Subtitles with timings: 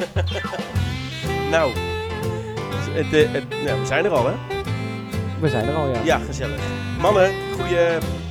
[1.54, 1.70] nou,
[2.90, 4.32] het, eh, het, nou, we zijn er al, hè?
[5.40, 5.98] We zijn er al, ja.
[6.04, 6.58] Ja, gezellig.
[7.00, 7.78] Mannen, goeie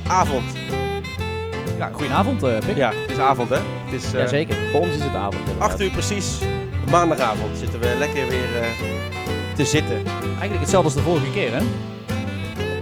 [0.06, 0.44] avond.
[1.78, 2.76] Ja, goedenavond, eh Pik.
[2.76, 3.56] Ja, het is avond, hè?
[3.84, 4.56] Het is eh, Jazeker.
[4.72, 5.34] Voor ons is het avond.
[5.38, 5.70] inderdaad.
[5.70, 6.38] 8 uur precies,
[6.90, 8.68] maandagavond, zitten we lekker weer eh,
[9.56, 9.96] te zitten.
[10.24, 11.60] Eigenlijk hetzelfde als de vorige keer, hè?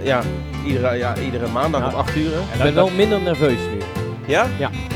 [0.02, 0.22] Ja,
[0.66, 1.86] iedere, ja, iedere maandag Ja.
[1.88, 2.30] om 8 uur.
[2.32, 2.38] hè?
[2.56, 3.78] Ik ben wel minder nerveus nu.
[4.26, 4.46] Ja?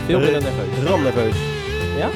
[0.07, 0.89] Veel Eh, minder nerveus.
[0.91, 1.35] Ram nerveus.
[1.99, 2.09] Ja?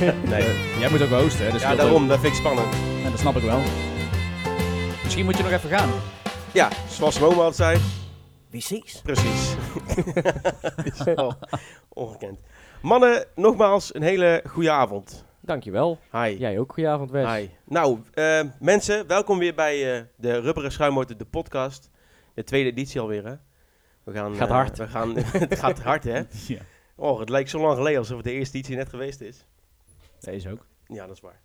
[0.34, 0.42] nee.
[0.78, 1.50] Jij moet ook wel hosten, hè?
[1.52, 2.74] Dus Ja, daarom, dat vind ik spannend.
[3.02, 3.60] Ja, dat snap ik wel.
[5.02, 5.90] Misschien moet je nog even gaan.
[6.52, 7.78] Ja, zoals Rome altijd zei,
[8.48, 9.02] precies.
[11.14, 11.34] Wel
[11.88, 12.40] ongekend.
[12.82, 15.24] Mannen, nogmaals een hele goede avond.
[15.40, 15.98] Dankjewel.
[16.12, 16.36] Hi.
[16.38, 16.72] Jij ook.
[16.72, 17.34] Goedenavond, Wes.
[17.34, 17.48] Hi.
[17.64, 21.90] Nou, eh, mensen, welkom weer bij eh, de Rubberen Schuimmotor, de podcast.
[22.34, 23.34] De tweede editie alweer, hè?
[24.04, 24.78] We gaan, Gaat eh, hard.
[24.78, 26.20] we gaan, het gaat hard, hè?
[26.46, 26.60] Ja,
[26.96, 29.46] Oh, het lijkt zo lang geleden alsof het de eerste editie net geweest is.
[30.24, 30.66] Deze ook.
[30.86, 31.40] Ja, dat is waar.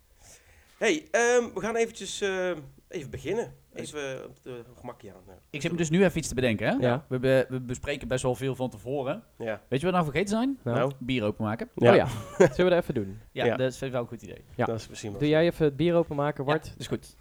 [0.78, 2.50] hey, ehm, we gaan eventjes eh,
[2.88, 3.54] even beginnen.
[3.74, 5.22] Even op de gemakje aan.
[5.26, 5.38] ja.
[5.50, 6.72] Ik zit me dus nu even iets te bedenken, hè?
[6.88, 7.04] Ja.
[7.08, 9.22] We, be- we bespreken best wel veel van tevoren.
[9.38, 9.62] Ja.
[9.68, 10.58] Weet je wat we nou vergeten zijn?
[10.62, 10.76] Nou.
[10.76, 11.68] Nou, Bier openmaken.
[11.74, 12.06] Oh ja.
[12.38, 13.20] Zullen we dat even doen?
[13.32, 13.56] Ja, Ja.
[13.56, 14.44] dat is wel een goed idee.
[14.56, 14.66] Ja.
[14.66, 16.66] dat is misschien wel Doe jij even het bier openmaken, Bart?
[16.66, 17.16] Ja, is goed.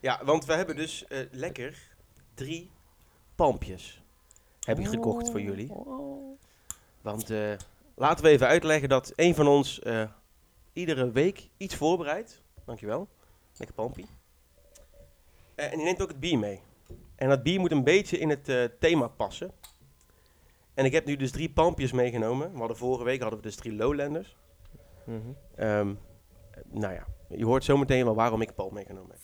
[0.00, 1.78] Ja, want we hebben dus eh, lekker
[2.34, 2.70] drie
[3.34, 4.02] palmpjes.
[4.60, 5.70] Heb ik gekocht voor jullie.
[5.72, 6.38] Oh.
[7.02, 7.38] Want eh,
[7.94, 10.02] laten we even uitleggen dat een van ons eh,
[10.76, 12.42] iedere week iets voorbereidt.
[12.64, 13.08] Dankjewel.
[13.56, 14.06] Lekker palmpie.
[15.54, 16.60] Eh, en die neemt ook het bier mee.
[17.16, 19.50] En dat bier moet een beetje in het eh, thema passen.
[20.74, 22.52] En ik heb nu dus drie palmpjes meegenomen.
[22.52, 24.36] We hadden vorige week hadden we dus drie Lowlanders.
[25.04, 25.18] Mhm.
[25.54, 25.94] Ehm,
[26.70, 29.20] nou ja, je hoort zometeen wel waarom ik palm meegenomen heb.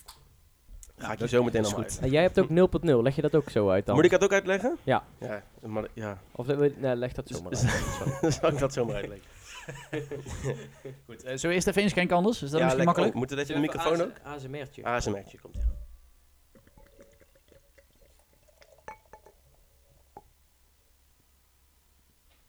[0.97, 1.91] Ga ik je zo meteen allemaal goed.
[1.91, 1.99] uit.
[2.03, 3.01] En jij hebt ook 0.0.
[3.01, 3.95] Leg je dat ook zo uit dan?
[3.95, 4.77] Moet ik dat ook uitleggen?
[4.83, 5.03] Ja.
[5.19, 6.21] Ja, maar, ja.
[6.31, 7.51] Of eh, nee, leg dat zo maar
[8.21, 8.33] uit.
[8.33, 9.27] Zal ik dat zomaar uitleggen?
[11.05, 11.23] goed.
[11.23, 12.41] eh, zullen we eerst even inschenken anders?
[12.41, 12.85] Is dat ja, misschien lekker.
[12.85, 13.13] makkelijk?
[13.13, 14.19] Oh, moet het even in de microfoon ook?
[14.23, 14.83] ASMR'tje.
[14.83, 15.61] ASMR'tje komt ja.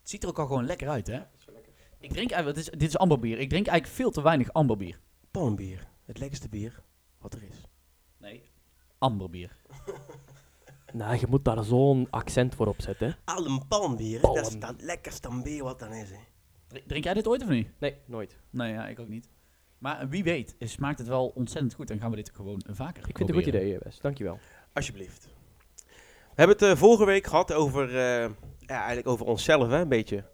[0.00, 1.20] Het ziet er ook al gewoon lekker uit, hè?
[1.98, 3.38] Ik drink eigenlijk, dit is, dit is amberbier.
[3.38, 5.00] Ik drink eigenlijk veel te weinig amberbier.
[5.30, 5.86] Palmbier.
[6.04, 6.82] Het lekkerste bier
[7.18, 7.56] wat er is.
[8.16, 8.50] Nee,
[8.98, 9.56] amberbier.
[10.92, 13.16] Nou, je moet daar zo'n accent voor opzetten.
[13.24, 14.34] Allen palmbier, Palm.
[14.34, 16.10] dat is dat lekkerste bier wat er is.
[16.10, 16.16] Hè.
[16.86, 17.68] Drink, jij dit ooit of niet?
[17.78, 18.38] Nee, nooit.
[18.50, 19.28] Nee, ja, ik ook niet.
[19.78, 23.16] Maar wie weet, smaakt het wel ontzettend goed en gaan we dit gewoon vaker Ik
[23.16, 24.00] vind het een goed idee, Wes.
[24.00, 24.38] Dankjewel.
[24.72, 25.28] Alsjeblieft.
[25.86, 29.88] We hebben het eh, vorige week gehad over, eh, ja, eigenlijk over onszelf, hè, een
[29.88, 30.24] beetje.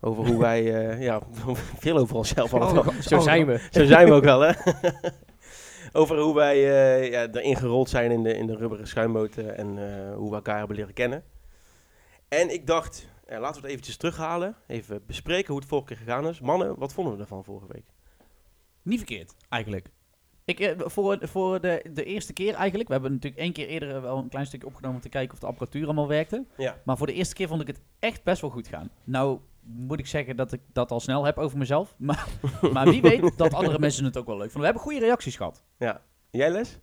[0.00, 1.20] Over hoe wij, eh, ja,
[1.84, 2.54] veel over onszelf.
[2.54, 3.66] Oh, Zo oh, zijn we.
[3.70, 4.52] Zo zijn we ook wel, hè?
[5.92, 9.78] Over hoe wij eh, ja, erin gerold zijn in de, in de rubberen schuimboten en
[9.78, 11.22] eh, hoe we elkaar hebben leren kennen.
[12.28, 14.56] En ik dacht, eh, laten we het eventjes terughalen.
[14.66, 16.40] Even bespreken hoe het vorige keer gegaan is.
[16.40, 17.84] Mannen, wat vonden we ervan vorige week?
[18.82, 19.90] Niet verkeerd, eigenlijk.
[20.44, 24.02] Ik, eh, voor voor de, de eerste keer eigenlijk, we hebben natuurlijk één keer eerder
[24.02, 26.44] wel een klein stukje opgenomen om te kijken of de apparatuur allemaal werkte.
[26.56, 26.76] Ja.
[26.84, 28.90] Maar voor de eerste keer vond ik het echt best wel goed gaan.
[29.04, 31.94] Nou moet ik zeggen dat ik dat al snel heb over mezelf.
[31.98, 32.28] Maar,
[32.72, 34.60] maar wie weet dat andere mensen het ook wel leuk vonden.
[34.60, 35.64] We hebben goede reacties gehad.
[36.30, 36.78] Jij Les?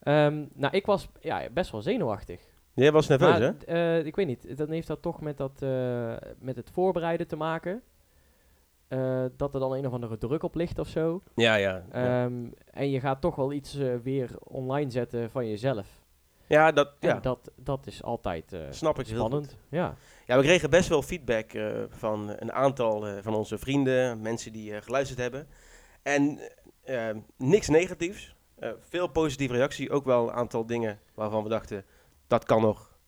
[0.00, 2.51] Ehm, nou, ik was ja, best wel zenuwachtig.
[2.74, 3.98] Jij was nerveus, Maar, hè?
[3.98, 4.56] eh, ik weet niet.
[4.56, 7.82] Dan heeft dat toch met, dat, eh, met het voorbereiden te maken.
[8.88, 11.22] Eh, dat er dan een of andere druk op ligt of zo.
[11.34, 11.84] Ja, ja.
[11.92, 15.86] Ja, Ehm, en je gaat toch wel iets weer online zetten van jezelf.
[16.46, 19.56] ja dat En ja, dat, dat is altijd snap ik spannend.
[19.68, 19.94] Ja.
[20.26, 21.50] Ja, we kregen best wel feedback
[21.88, 25.48] van een aantal van onze vrienden, mensen die geluisterd hebben.
[26.02, 26.40] En
[27.36, 28.34] niks negatiefs.
[28.80, 29.90] Veel positieve reactie.
[29.90, 31.84] Ook wel een aantal dingen waarvan we dachten,
[32.32, 32.98] dat kan nog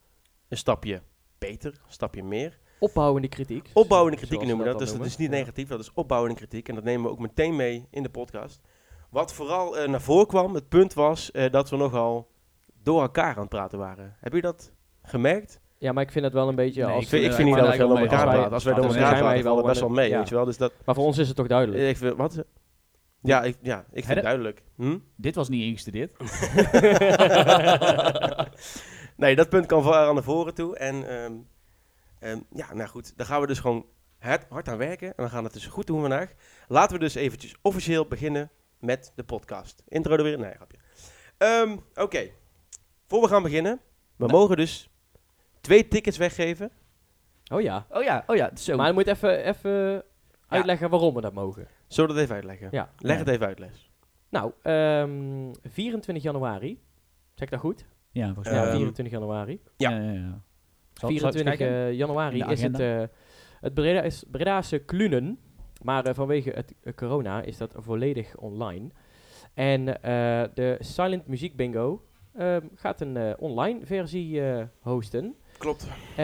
[0.48, 1.02] een stapje
[1.38, 2.58] beter, een stapje meer.
[2.78, 3.70] Opbouwende kritiek.
[3.72, 4.78] Opbouwende kritiek noemen we dat.
[4.78, 6.68] Dus dat is niet negatief, dat is opbouwende kritiek.
[6.68, 8.60] En dat nemen we ook meteen mee in de podcast.
[9.10, 12.30] Wat vooral eh, naar voren kwam, het punt was eh, dat we nogal
[12.82, 14.16] door elkaar aan het praten waren.
[14.20, 15.60] Heb je dat gemerkt?
[15.78, 17.02] Ja, maar ik vind het wel een beetje Nee, als...
[17.02, 18.52] Ik vind, ik eh, vind niet dat we veel elkaar praten.
[18.52, 20.08] Als wij door elkaar zijn wij praten, wel best wel mee.
[20.08, 20.18] ja.
[20.18, 20.44] Weet je wel?
[20.44, 21.88] Dus dat, Maar voor ons is het toch duidelijk.
[21.88, 22.44] ik vind, wat?
[23.20, 24.62] Ja, ik, ja, ik vind het duidelijk.
[24.76, 24.98] Hm?
[25.16, 26.12] Dit was niet ingestudeerd.
[29.16, 30.76] nee, dat punt kan vooral naar voren toe.
[30.76, 31.32] En ehm,
[32.18, 33.86] ehm, ja, nou goed, daar gaan we dus gewoon
[34.18, 35.16] hard, hard aan werken.
[35.16, 36.32] En we gaan het dus goed doen vandaag.
[36.68, 39.82] Laten we dus eventjes officieel beginnen met de podcast.
[39.88, 40.38] Intro er weer?
[40.38, 40.78] Nee, grapje.
[41.38, 42.30] Ehm, Oké,
[43.06, 43.80] voor we gaan beginnen.
[44.16, 44.32] We Nou.
[44.38, 44.90] mogen dus
[45.60, 46.70] twee tickets weggeven.
[47.52, 47.86] Oh ja.
[47.90, 48.76] Oh ja, oh ja, zo.
[48.76, 50.04] Maar je moet even, even
[50.48, 51.68] uitleggen waarom we dat mogen.
[51.86, 52.68] Zullen we dat even uitleggen?
[52.70, 52.90] Ja.
[52.98, 53.18] Leg Ja.
[53.24, 53.90] het even uit, Les.
[54.28, 56.80] Nou, ehm 24 januari.
[57.34, 57.84] Zeg ik dat goed?
[58.14, 58.64] Ja, volgens Ehm, mij.
[58.66, 59.60] ja, 24 januari.
[59.76, 59.90] ja.
[59.90, 60.20] ja, ja, ja.
[60.20, 60.40] Zal-
[60.94, 61.76] zal ik eens 24 kijken?
[61.76, 63.02] eh, januari de is het, eh,
[63.60, 65.38] het Breda Bredaanse Klunen.
[65.82, 68.88] Maar eh, vanwege het corona is dat volledig online.
[69.54, 72.04] En eh, de Silent Muziek Bingo
[72.36, 75.34] ehm, gaat een eh, online versie eh, hosten.
[75.58, 75.88] Klopt.
[76.10, 76.16] Eh,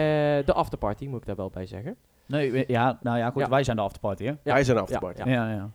[0.45, 1.95] de afterparty, moet ik daar wel bij zeggen.
[2.25, 3.49] Nee, we- ja, nou ja, goed, Ja.
[3.49, 4.29] wij zijn de afterparty, hè?
[4.29, 4.53] Ja.
[4.53, 5.21] Wij zijn afterparty.
[5.29, 5.33] Ja.
[5.33, 5.71] Ja, ja.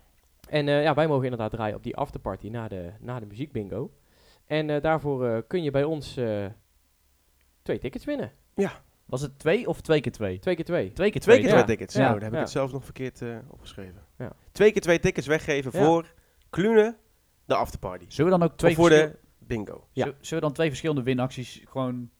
[0.48, 3.90] En eh, ja, wij mogen inderdaad draaien op die afterparty na de, na de muziekbingo.
[4.46, 6.46] En eh, daarvoor eh, kun je bij ons eh,
[7.62, 8.32] twee tickets winnen.
[9.06, 10.38] Was het twee of twee keer twee?
[10.38, 10.92] Twee keer twee.
[10.92, 11.38] Twee keer Twee twee.
[11.38, 11.64] keer Ja.
[11.64, 11.94] twee tickets.
[11.94, 12.06] Ja.
[12.06, 12.40] Zo, daar heb ik Ja.
[12.40, 14.02] het zelf nog verkeerd eh, opgeschreven.
[14.18, 14.32] Ja.
[14.52, 15.84] Twee keer twee tickets weggeven Ja.
[15.84, 16.12] voor
[16.50, 16.96] Klune,
[17.44, 18.04] de afterparty.
[18.08, 19.86] Zullen we dan ook twee of voor de bingo.
[19.92, 20.04] Ja.
[20.04, 22.10] Zullen- Zullen we dan twee verschillende winacties gewoon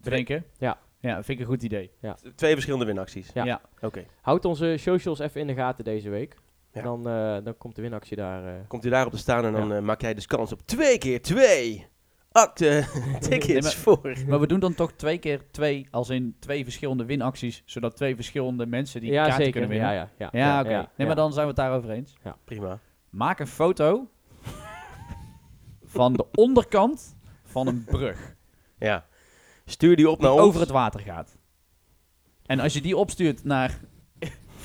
[0.00, 0.44] drinken?
[0.58, 0.78] Ja.
[1.00, 1.90] Ja, vind ik een goed idee.
[2.34, 3.30] Twee verschillende winacties.
[3.34, 3.44] Ja.
[3.44, 3.60] Ja.
[3.80, 4.04] Oké.
[4.20, 6.36] Houd onze socials even in de gaten deze week.
[6.76, 6.82] Ja.
[6.82, 8.46] Dan, eh, dan komt de winactie daar.
[8.46, 9.76] eh, Komt u daarop te staan en dan Ja.
[9.76, 11.86] eh, maak jij dus kans op twee keer twee
[12.32, 12.84] acte
[13.20, 14.14] tickets Nee, maar- voor.
[14.28, 18.14] Maar we doen dan toch twee keer twee, als in twee verschillende winacties, zodat twee
[18.14, 19.52] verschillende mensen die ja, kaarten zeker.
[19.60, 19.88] kunnen winnen.
[19.94, 20.38] Ja, ja, ja.
[20.46, 20.70] Ja, oké.
[20.70, 21.06] ja, nee, ja.
[21.06, 22.16] maar dan zijn we het daarover eens.
[22.44, 22.78] Prima.
[23.10, 24.08] Maak een foto
[25.84, 28.34] van de onderkant van een brug
[28.78, 29.06] Ja.
[29.64, 30.42] Stuur die op die naar ons.
[30.42, 31.36] over het water gaat.
[32.46, 33.80] En als je die opstuurt naar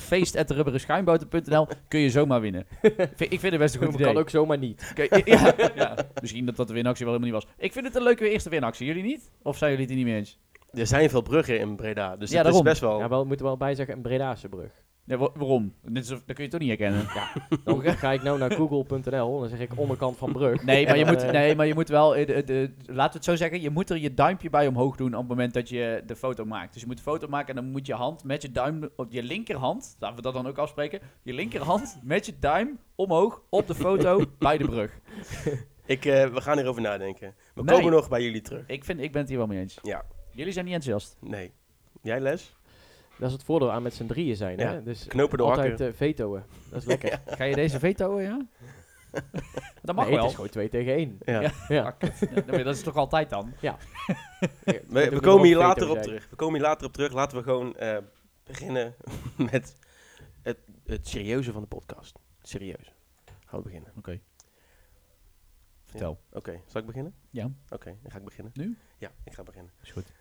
[0.02, 2.66] feest.rubberenschuimboten.nl kun je zomaar winnen.
[3.16, 4.12] Ik vind het best een goed Dat idee.
[4.12, 4.88] kan ook zomaar niet.
[4.90, 5.96] Oké, ja, ja.
[6.20, 7.54] Misschien dat dat de winactie wel helemaal niet was.
[7.64, 8.86] Ik vind het een leuke eerste winactie.
[8.86, 9.30] Jullie niet?
[9.42, 10.38] Of zijn jullie het er niet mee eens?
[10.72, 12.62] Er zijn veel bruggen in Breda, dus Ja, het daarom.
[12.66, 12.98] is best wel...
[12.98, 14.70] Ja, wel, moeten we wel bij zeggen, een Bredaanse brug.
[15.04, 15.74] Ja, wa- waarom?
[15.82, 17.06] Dit is, dat kun je toch niet herkennen?
[17.64, 20.64] Dan ga ik nou naar google.nl en dan zeg ik onderkant van brug.
[20.64, 23.16] Nee, maar je moet, eh, nee, maar je moet wel, eh, de, de- laten we
[23.16, 25.68] het zo zeggen, je moet er je duimpje bij omhoog doen op het moment dat
[25.68, 26.72] je de foto maakt.
[26.72, 29.06] Dus je moet een foto maken en dan moet je hand met je duim, op
[29.12, 33.66] je linkerhand, laten we dat dan ook afspreken, je linkerhand met je duim omhoog op
[33.66, 34.98] de foto bij de brug.
[35.86, 37.34] Ik, eh, we gaan hierover nadenken.
[37.54, 37.76] We Nee.
[37.76, 38.64] komen nog bij jullie terug.
[38.66, 39.78] Ik, vind, ik ben het hier wel mee eens.
[39.82, 40.02] Ja.
[40.30, 41.16] Jullie zijn niet enthousiast.
[41.20, 41.52] Nee.
[42.02, 42.56] Jij les?
[43.22, 44.58] Dat is het voordeel aan met z'n drieën zijn.
[44.58, 44.82] Ja, Hè?
[44.82, 46.42] Dus knopen door altijd vetoen.
[46.70, 47.20] Dat is lekker.
[47.26, 48.46] Ga je deze vetoen, ja?
[49.82, 50.22] dat mag nee, wel.
[50.22, 51.18] het is gewoon twee tegen één.
[51.24, 51.40] Ja.
[51.40, 51.52] Ja.
[51.68, 51.96] Ja.
[52.46, 53.52] Ja, dat is toch altijd dan?
[53.60, 56.02] We, Ik we komen hier er later op zijn.
[56.02, 56.30] terug.
[56.30, 57.12] We komen hier later op terug.
[57.12, 57.96] Laten we gewoon eh,
[58.44, 58.94] beginnen
[59.36, 59.76] met
[60.42, 62.18] het, het serieuze van de podcast.
[62.42, 62.94] Serieus.
[63.46, 63.92] Gaan we beginnen.
[63.96, 64.20] Oké.
[65.84, 66.20] Vertel.
[66.32, 67.14] Oké, zal ik beginnen?
[67.30, 67.50] Ja.
[67.70, 68.52] Oké, dan ga ik beginnen.
[68.54, 68.76] Nu?
[68.98, 69.72] Ja, ik ga beginnen.
[69.82, 70.12] Is goed.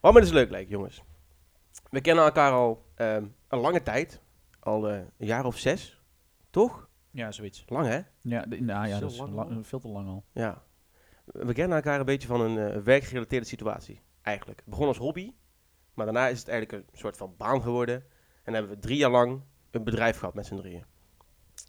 [0.00, 1.02] Wat me dus leuk lijkt, jongens.
[1.90, 4.20] We kennen elkaar al ehm, een lange tijd.
[4.60, 6.02] Al eh, een jaar of zes.
[6.50, 6.88] Toch?
[7.10, 7.64] Ja, zoiets.
[7.68, 8.00] Lang, hè?
[8.20, 10.24] Ja, d- nou ja, dat is lang veel te lang al.
[10.32, 10.62] Ja.
[11.24, 14.00] We kennen elkaar een beetje van een eh, werkgerelateerde situatie.
[14.22, 14.58] Eigenlijk.
[14.60, 15.34] Het begon als hobby.
[15.94, 18.04] Maar daarna is het eigenlijk een soort van baan geworden.
[18.42, 20.84] En hebben we drie jaar lang een bedrijf gehad met z'n drieën.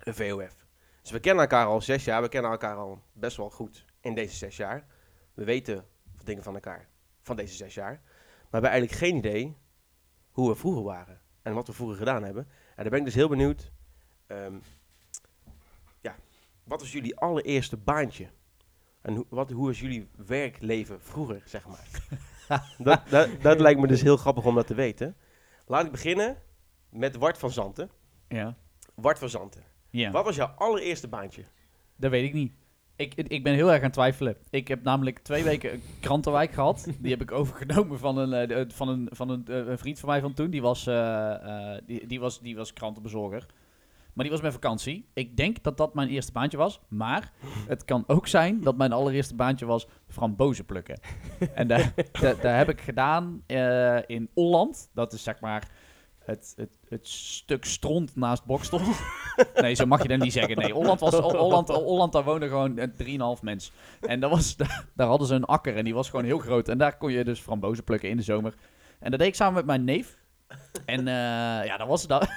[0.03, 0.65] Een VOF.
[1.01, 2.21] Dus we kennen elkaar al zes jaar.
[2.21, 4.85] We kennen elkaar al best wel goed in deze zes jaar.
[5.33, 5.85] We weten
[6.23, 6.89] dingen van elkaar
[7.21, 7.91] van deze zes jaar.
[8.01, 9.57] Maar we hebben eigenlijk geen idee
[10.31, 11.19] hoe we vroeger waren.
[11.41, 12.47] En wat we vroeger gedaan hebben.
[12.75, 13.71] En daar ben ik dus heel benieuwd.
[14.27, 14.55] ehm,
[16.01, 16.15] ja,
[16.63, 18.27] wat was jullie allereerste baantje?
[19.01, 21.87] En hoe, wat, hoe was jullie werkleven vroeger, zeg maar?
[22.77, 25.15] dat, dat, dat lijkt me dus heel grappig om dat te weten.
[25.65, 26.37] Laat ik beginnen
[26.89, 27.89] met Wart van Zanten.
[28.27, 28.57] Ja.
[28.95, 29.63] Wart van Zanten.
[29.89, 30.11] Ja.
[30.11, 31.43] Wat was jouw allereerste baantje?
[31.95, 32.53] Dat weet ik niet.
[33.01, 34.35] Ik, ik ben heel erg aan twijfelen.
[34.49, 36.87] Ik heb namelijk twee weken een krantenwijk gehad.
[36.99, 39.99] Die heb ik overgenomen van een, eh, de- van een, van een, eh, een vriend
[39.99, 40.49] van mij van toen.
[40.49, 41.33] Die was, eh,
[41.75, 43.45] eh, die, die, was, die was krantenbezorger.
[44.13, 45.05] Maar die was met vakantie.
[45.13, 46.81] Ik denk dat dat mijn eerste baantje was.
[46.87, 47.31] Maar
[47.67, 50.99] het kan ook zijn dat mijn allereerste baantje was frambozen plukken.
[51.53, 51.93] en daar,
[52.41, 54.89] heb ik gedaan eh, in Holland.
[54.93, 55.69] Dat is zeg maar
[56.25, 58.81] het, het, het stuk stront naast Bokstel.
[59.61, 60.57] nee, zo mag je dat niet zeggen.
[60.57, 63.71] Nee, Holland was Holland, Holland daar woonde gewoon eh, 3,5 mens.
[64.01, 64.55] En dat was,
[64.95, 66.69] daar, hadden ze een akker en die was gewoon heel groot.
[66.69, 68.53] En daar kon je dus frambozen plukken in de zomer.
[68.99, 70.17] En dat deed ik samen met mijn neef.
[70.85, 72.29] En eh, ja, dat was dat.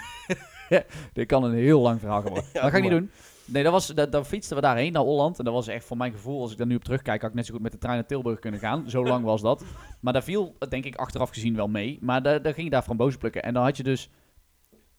[1.12, 2.45] Dit kan een heel lang verhaal worden.
[2.53, 3.11] Ja, dat ga ik niet doen.
[3.47, 5.39] Nee, dat was, dat, dan fietsten we daarheen naar Holland.
[5.39, 7.37] En dat was echt voor mijn gevoel, als ik daar nu op terugkijk, had ik
[7.37, 8.91] net zo goed met de trein naar Tilburg kunnen gaan.
[8.91, 9.65] Zo lang was dat.
[10.01, 11.99] Maar daar viel, denk ik, achteraf gezien wel mee.
[12.01, 13.43] Maar daar, daar ging je daar frambozen plukken.
[13.43, 14.11] En dan had je dus,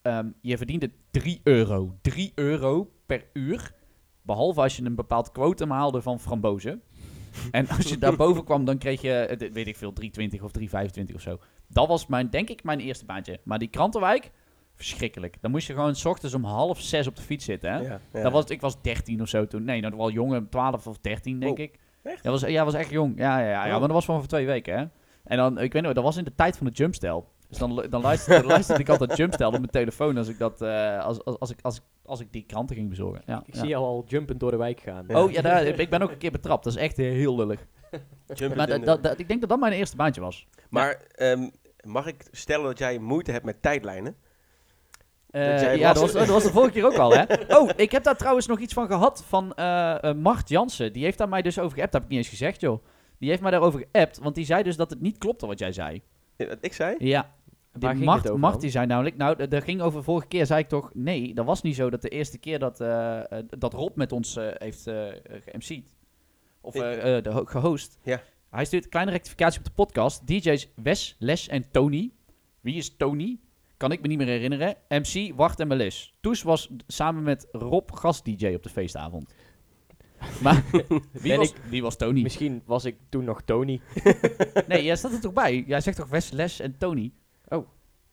[0.01, 1.97] ehm, je verdiende 3 euro.
[2.01, 3.73] 3 euro per uur.
[4.21, 6.81] Behalve als je een bepaald quotum haalde van frambozen.
[7.51, 11.15] En als je daarboven kwam, dan kreeg je, eh, weet ik veel, 3,20 of 3,25
[11.15, 11.39] of zo.
[11.67, 13.39] Dat was mijn, denk ik, mijn eerste baantje.
[13.43, 14.31] Maar die krantenwijk,
[14.75, 15.35] verschrikkelijk.
[15.41, 17.79] Dan moest je gewoon s ochtends om half zes op de fiets zitten, hè?
[17.79, 18.21] Ja, ja.
[18.21, 19.63] Dat was, ik was 13 of zo toen.
[19.63, 21.75] Nee, dat was wel jong, 12 of 13 denk Oh, ik.
[22.03, 22.23] echt?
[22.23, 23.17] Ja, was, ja, was echt jong.
[23.17, 23.69] Ja, ja, ja, ja Oh.
[23.71, 24.85] maar dat was gewoon voor twee weken, hè.
[25.23, 27.33] En dan, ik weet nog, dat was in de tijd van de jumpstel.
[27.49, 31.03] Dus dan, dan luisterde, luisterde ik altijd jumpstel op mijn telefoon als ik, dat, eh,
[31.05, 33.21] als, als, als, ik, als, ik, als ik die kranten ging bezorgen.
[33.25, 33.59] Ja, Ik ja.
[33.59, 35.05] zie jou al jumpend door de wijk gaan.
[35.07, 35.23] Ja.
[35.23, 36.63] Oh ja, daar, ik ben ook een keer betrapt.
[36.63, 37.65] Dat is echt heel lullig.
[38.55, 40.47] Maar dat, dat, dat- ik denk dat dat mijn eerste baantje was.
[40.69, 41.49] Maar ehm,
[41.83, 44.15] mag ik stellen dat jij moeite hebt met tijdlijnen?
[45.35, 46.11] Eh, ja, dat was.
[46.11, 47.23] dat was de vorige keer ook al, hè?
[47.57, 50.93] Oh, ik heb daar trouwens nog iets van gehad van eh, eh, Mart Jansen.
[50.93, 51.91] Die heeft daar mij dus over geappt.
[51.91, 52.83] Dat heb ik niet eens gezegd, joh.
[53.19, 55.71] Die heeft mij daarover geappt, want die zei dus dat het niet klopte wat jij
[55.71, 56.01] zei.
[56.37, 56.95] Ja, wat ik zei?
[56.99, 57.33] Ja.
[57.71, 60.59] Die Waar Mart, over Mart die zei namelijk, nou, dat ging over vorige keer, zei
[60.59, 62.77] ik toch, nee, dat was niet zo dat de eerste keer dat,
[63.59, 65.05] dat Rob met ons heeft eh
[65.45, 65.95] geMC'd,
[66.61, 67.97] of de ho- gehost.
[68.03, 68.21] Ja.
[68.49, 70.27] Hij stuurt een kleine rectificatie op de podcast.
[70.27, 72.11] DJ's Wes, Les en Tony.
[72.61, 73.39] Wie is Tony?
[73.77, 74.75] Kan ik me niet meer herinneren.
[74.89, 76.13] MC, Wart en Melis.
[76.21, 79.33] Toes was samen met Rob gast-DJ op de feestavond.
[80.43, 80.83] Maar wie,
[81.21, 82.21] Ben was, ik- wie was Tony?
[82.21, 83.81] Misschien was ik toen nog Tony.
[84.67, 85.63] Nee, jij staat er toch bij?
[85.67, 87.11] Jij zegt toch Wes, Les en Tony?
[87.47, 87.67] Oh.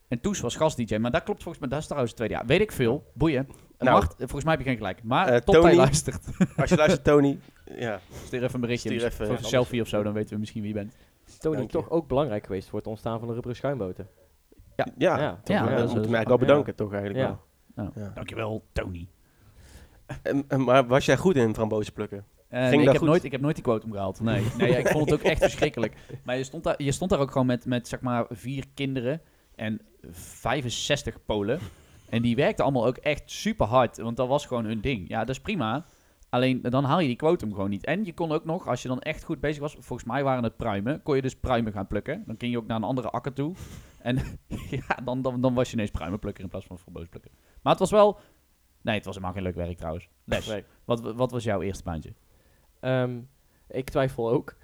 [0.08, 2.46] En Toes was gast-DJ, maar dat klopt volgens mij, dat is trouwens het tweede jaar.
[2.46, 3.48] Weet ik veel, boeien.
[3.78, 4.04] Nou.
[4.18, 5.02] Volgens mij heb je geen gelijk.
[5.02, 5.74] Maar Eh, Tony.
[5.74, 6.24] luistert.
[6.56, 7.38] Als je luistert, Tony.
[7.78, 8.88] Ja, Stuur even een berichtje.
[8.88, 9.32] Stuur even, ja.
[9.32, 10.94] een selfie of zo, dan weten we misschien wie je bent.
[11.38, 11.76] Tony Dank je.
[11.76, 14.08] toch ook belangrijk geweest voor het ontstaan van de rubberen schuimboten.
[14.98, 15.16] Ja.
[15.16, 17.26] Ja, ja, toch Ja, ja, dat moeten hem eigenlijk wel bedanken, toch eigenlijk Ja.
[17.26, 17.40] wel.
[17.74, 18.12] Nou, Ja.
[18.14, 19.08] Dankjewel, Tony.
[20.22, 22.24] En- en- maar was jij goed in frambozen plukken?
[22.48, 23.08] Eh, nee, ik, heb goed?
[23.08, 24.20] nooit, ik heb nooit die quotum gehaald.
[24.20, 25.94] Nee, nee ik vond het ook echt verschrikkelijk.
[26.24, 29.20] Maar je stond, daar, je stond daar ook gewoon met, met zeg maar vier kinderen
[29.54, 31.58] en 65 Polen.
[32.08, 35.08] En die werkten allemaal ook echt super hard, want dat was gewoon hun ding.
[35.08, 35.84] Ja, dat is prima.
[36.32, 37.84] Alleen dan haal je die quotum gewoon niet.
[37.84, 40.44] En je kon ook nog, als je dan echt goed bezig was, volgens mij waren
[40.44, 42.22] het pruimen, kon je dus pruimen gaan plukken.
[42.26, 43.54] Dan ging je ook naar een andere akker toe.
[43.98, 44.16] En
[44.70, 47.30] ja, dan, dan, dan was je ineens pruimenplukker in plaats van frambozenplukker.
[47.62, 48.18] Maar het was wel...
[48.82, 50.08] Nee, het was helemaal geen leuk werk trouwens.
[50.24, 50.64] Les, Nee.
[50.84, 52.12] wat, wat was jouw eerste baantje?
[52.80, 53.20] Ehm,
[53.68, 54.54] ik twijfel ook.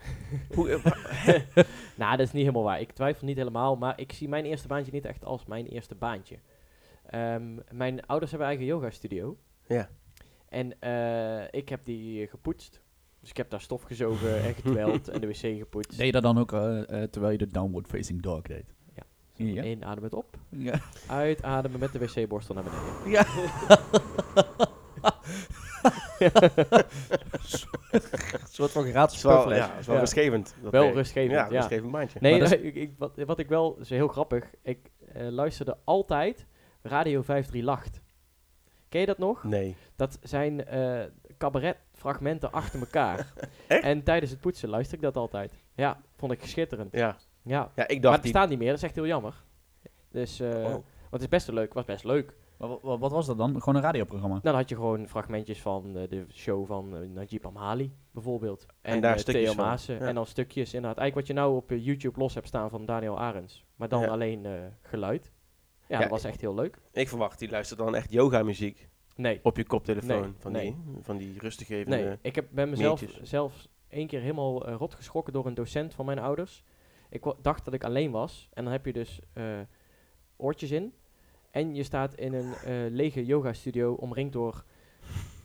[0.51, 1.65] Eh,
[1.97, 2.81] nou, dat is niet helemaal waar.
[2.81, 5.95] Ik twijfel niet helemaal, maar ik zie mijn eerste baantje niet echt als mijn eerste
[5.95, 6.39] baantje.
[7.07, 9.37] Ehm, mijn ouders hebben eigen yoga studio.
[9.67, 9.89] Ja.
[10.49, 12.81] En eh, ik heb die eh, gepoetst.
[13.21, 15.97] Dus ik heb daar stof gezogen en gedweld en de wc gepoetst.
[15.97, 18.75] Deed je dat dan ook eh, terwijl je de downward facing dog deed?
[18.95, 19.03] Ja.
[19.35, 19.63] Ja.
[19.63, 20.37] Inadem het op.
[20.49, 20.81] Ja.
[21.07, 23.11] Uitademen met de wc-borstel naar beneden.
[23.17, 23.27] ja.
[27.91, 28.01] Een
[28.51, 30.01] soort van gratis wel, ja, is wel Ja.
[30.01, 30.55] rustgevend.
[30.63, 31.49] dat Wel rustgevend, Ja, ja.
[31.57, 32.19] rustgevend baantje.
[32.23, 34.45] Nee, Maar dat nee, ik, ik- wat, wat ik wel, is heel grappig.
[34.63, 36.47] Ik eh, luisterde altijd
[36.83, 38.01] Radio 53 Lacht.
[38.89, 39.45] Ken je dat nog?
[39.45, 39.77] Nee.
[39.97, 41.01] Dat zijn eh
[41.39, 43.19] cabaretfragmenten achter elkaar.
[43.67, 43.83] Echt?
[43.83, 45.53] En tijdens het poetsen luister ik dat altijd.
[45.75, 46.93] Ja, vond ik schitterend.
[46.93, 47.17] Ja.
[47.43, 47.71] Ja.
[47.75, 48.33] Ja, ik Maar dacht het die...
[48.33, 49.43] bestaat niet meer, dat is echt heel jammer.
[50.11, 50.63] Dus, eh Oh.
[50.71, 52.37] want het is best wel leuk, was best leuk.
[52.59, 53.59] Maar wa- wa- wat was dat dan?
[53.59, 54.39] Gewoon een radioprogramma?
[54.43, 58.67] Dan had je gewoon fragmentjes van eh, de show van eh, Najib Amhali, bijvoorbeeld.
[58.81, 59.95] En, daar stukjes Theo Maassen.
[59.95, 60.07] ja.
[60.07, 60.99] En dan stukjes, inderdaad.
[60.99, 63.65] Eigenlijk wat je nou op YouTube los hebt staan van Daniel Arends.
[63.77, 64.09] Maar dan Ja.
[64.09, 64.53] alleen eh,
[64.83, 65.33] geluid.
[65.89, 66.79] Ja, Ja, dat was echt heel leuk.
[66.93, 70.21] Ik verwacht, die luistert dan echt yoga muziek Nee, op je koptelefoon.
[70.21, 70.65] Nee, van, nee.
[70.65, 71.97] Die, van die rustgevende...
[71.97, 72.17] nee.
[72.23, 73.29] ik heb, ben mezelf meetjes.
[73.29, 76.65] zelfs één keer helemaal eh, rot geschrokken door een docent van mijn ouders.
[77.11, 78.49] Ik dacht dat ik alleen was.
[78.53, 79.45] En dan heb je dus eh,
[80.37, 80.93] oortjes in.
[81.51, 84.65] En je staat in een eh, lege yoga studio omringd door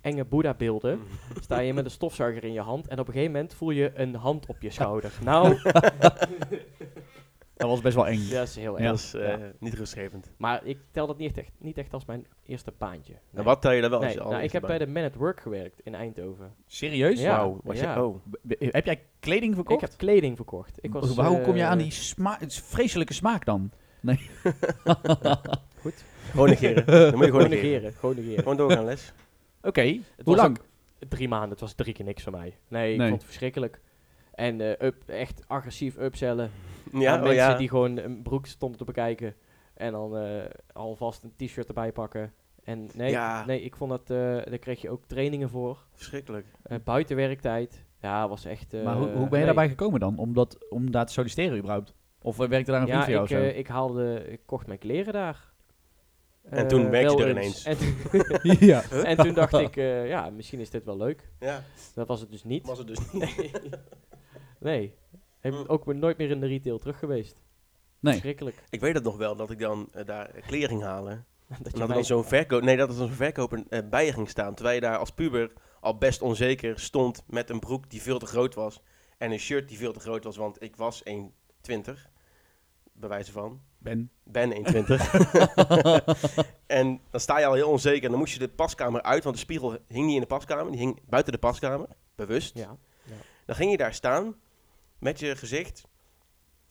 [0.02, 1.00] enge Boeddha-beelden.
[1.42, 3.92] sta je met een stofzuiger in je hand en op een gegeven moment voel je
[3.96, 5.12] een hand op je schouder.
[5.24, 5.58] Nou,
[7.64, 8.30] Dat was best wel eng.
[8.30, 8.84] dat is heel Ja.
[8.84, 8.90] erg.
[8.90, 9.52] Dat is eh, Ja.
[9.60, 10.32] niet rustgevend.
[10.38, 13.12] Maar ik tel dat niet echt, niet echt als mijn eerste baantje.
[13.14, 13.22] Nee.
[13.34, 14.92] En wat tel je daar wel als Nee, je nou, ik allereerste heb bij de
[14.92, 16.54] Man at Work gewerkt in Eindhoven.
[16.68, 17.20] Serieus?
[17.22, 17.36] Ja.
[17.38, 17.84] Wauw, was je...
[17.84, 18.04] ja.
[18.06, 18.16] Oh.
[18.32, 19.82] B- b- heb jij kleding verkocht?
[19.84, 20.78] Ik heb kleding verkocht.
[20.82, 23.72] Ik was, Waar- hoe kom je eh, aan die sma vreselijke smaak dan?
[26.32, 26.86] Gewoon negeren.
[27.12, 27.94] Dan moet je gewoon negeren.
[27.94, 28.40] gewoon negeren.
[28.40, 29.14] Gewoon doorgaan, les.
[29.62, 30.60] Oké, Het hoe was lang?
[31.10, 32.58] drie maanden, het was drie keer niks voor mij.
[32.68, 33.08] Nee, ik Nee.
[33.08, 33.82] vond het verschrikkelijk.
[34.34, 36.52] En eh, up, echt agressief upsellen.
[36.92, 37.58] Ja, aan oh mensen ja.
[37.58, 39.36] die gewoon een broek stonden te bekijken.
[39.74, 42.34] En dan eh, alvast een t-shirt erbij pakken.
[42.64, 43.46] En nee, Ja.
[43.46, 45.78] nee ik vond dat, eh daar kreeg je ook trainingen voor.
[45.94, 46.46] Verschrikkelijk.
[46.64, 47.86] Eh buitenwerktijd.
[48.02, 48.74] Ja, was echt...
[48.74, 49.46] eh, maar hoe, hoe ben je nee.
[49.46, 50.18] daarbij gekomen dan?
[50.18, 51.94] Om, dat, om daar te solliciteren überhaupt?
[52.22, 55.14] Of werkte daar een vriend Ja, van jou ik, ik haalde, ik kocht mijn kleren
[55.14, 55.52] daar.
[56.50, 57.66] En toen werkte je er eens.
[57.66, 57.66] ineens.
[57.66, 58.84] En toen, ja.
[59.04, 61.30] en toen dacht ik, eh, ja, misschien is dit wel leuk.
[61.40, 61.64] Ja,
[61.96, 62.68] Dat was het dus niet.
[62.68, 63.50] was het dus niet.
[64.64, 64.84] Nee.
[65.42, 65.64] Ik ben Hm.
[65.68, 67.42] ook weer nooit meer in de retail terug geweest.
[68.00, 68.14] Nee.
[68.14, 68.64] Verschrikkelijk.
[68.70, 71.26] Ik weet het nog wel, dat ik dan eh, daar kleren ging halen.
[71.64, 74.30] Dat En er dan zo'n verkoop, nee, dat er zo'n verkoper eh, bij je ging
[74.30, 74.54] staan.
[74.54, 78.26] Terwijl je daar als puber al best onzeker stond met een broek die veel te
[78.26, 78.82] groot was.
[79.18, 81.14] En een shirt die veel te groot was, want ik was 1,20.
[82.94, 83.62] Bij wijze van.
[83.78, 84.12] Ben.
[84.24, 84.62] Ben 1,20.
[86.68, 88.04] en dan sta je al heel onzeker.
[88.04, 90.72] En dan moest je de paskamer uit, want de spiegel hing niet in de paskamer.
[90.72, 92.58] Die hing buiten de paskamer, bewust.
[92.58, 92.78] Ja.
[93.46, 94.36] Dan ging je daar staan
[95.04, 95.84] met je gezicht.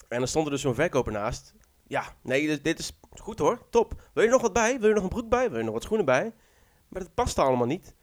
[0.09, 1.55] En dan stond er dus zo'n verkoper naast.
[1.87, 4.11] Ja, nee, dit, dit is goed hoor, top.
[4.15, 4.81] Wil je nog wat bij?
[4.81, 5.49] Wil je nog een broek bij?
[5.49, 6.33] Wil je nog wat schoenen bij?
[6.89, 7.95] Maar dat paste allemaal niet.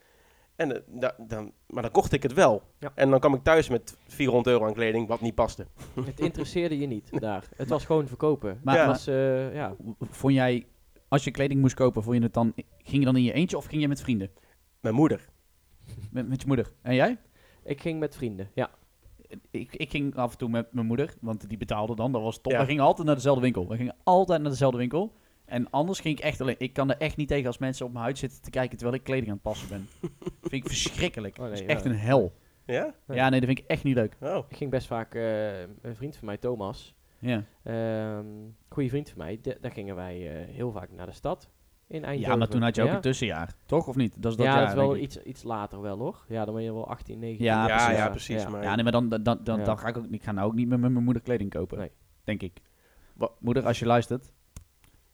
[0.56, 2.64] En, eh, da- dan, maar dan kocht ik het wel.
[2.80, 2.92] Ja.
[2.96, 5.68] En dan kwam ik thuis met 400 euro aan kleding, wat niet paste.
[6.06, 7.44] Het interesseerde je niet daar.
[7.56, 8.60] Het was gewoon verkopen.
[8.64, 9.76] Maar- maar- was, eh, ja.
[10.00, 10.68] Vond jij
[11.08, 13.58] als je kleding moest kopen, vond je het dan, ging je dan in je eentje
[13.58, 14.32] of ging je met vrienden?
[14.80, 15.30] Mijn moeder.
[16.12, 16.72] Met, met je moeder.
[16.82, 17.18] En jij?
[17.64, 18.70] Ik ging met vrienden, ja.
[19.52, 22.12] Ik, ik ging af en toe met mijn moeder, want die betaalde dan.
[22.12, 22.52] Dat was top.
[22.52, 22.60] Ja.
[22.60, 23.68] We gingen altijd naar dezelfde winkel.
[23.68, 25.14] We gingen altijd naar dezelfde winkel.
[25.46, 26.56] En anders ging ik echt alleen.
[26.58, 28.98] Ik kan er echt niet tegen als mensen op mijn huid zitten te kijken terwijl
[28.98, 29.88] ik kleding aan het passen ben.
[30.42, 31.36] vind ik verschrikkelijk.
[31.38, 31.72] Oh, nee, dat is ja.
[31.74, 32.34] echt een hel.
[32.66, 32.94] Ja?
[33.08, 33.16] Ja.
[33.16, 34.16] Ja, nee, dat vind ik echt niet leuk.
[34.22, 34.46] Oh.
[34.50, 38.26] Ik ging best vaak, eh, een vriend van mij, Thomas, Ja, ehm
[38.70, 41.50] goede vriend van mij, de- daar gingen wij eh, heel vaak naar de stad
[41.90, 42.32] in Eindhoven.
[42.32, 42.96] ja maar toen had je ook ja.
[42.96, 43.54] een tussenjaar.
[43.66, 44.14] Toch of niet?
[44.22, 46.26] Dat is dat ja, jaar, dat is wel iets, iets later wel hoor.
[46.28, 47.46] Ja, dan ben je wel 18, 19.
[47.46, 47.98] Ja, Ja, precies.
[47.98, 48.42] ja, precies.
[48.42, 48.50] Ja.
[48.50, 49.66] Maar Ja, nee, maar dan, dan, dan, dan, Ja.
[49.66, 50.06] dan ga ik ook.
[50.10, 51.78] Ik ga nou ook niet meer met mijn moeder kleding kopen.
[51.78, 51.92] Nee.
[52.24, 52.60] Denk ik.
[53.14, 54.32] Wa- moeder, als je luistert,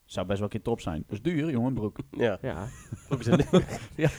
[0.06, 1.04] zou best wel een keer top zijn.
[1.08, 1.98] Dat is duur, jongen, broek.
[2.12, 2.38] ja.
[2.42, 2.68] Ja.
[3.10, 4.10] Het- Ja.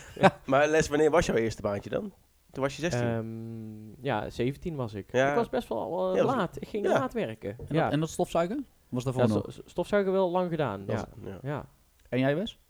[0.45, 2.13] Maar Les, wanneer was jouw eerste baantje dan?
[2.51, 3.03] Toen was je 16.
[3.07, 5.13] Ehm, ja, 17 was ik.
[5.13, 5.29] Ja.
[5.29, 6.57] Ik was best wel Ja, laat.
[6.61, 6.93] Ik ging ja.
[6.93, 7.51] laat werken.
[7.59, 8.67] En, ja, dat, en dat stofzuigen?
[8.89, 9.45] Was daarvoor Ja, nog?
[9.49, 10.85] sto- stofzuigen wel lang gedaan.
[10.87, 11.39] Dat Ja.
[11.43, 11.67] ja.
[12.09, 12.61] En jij, Wes?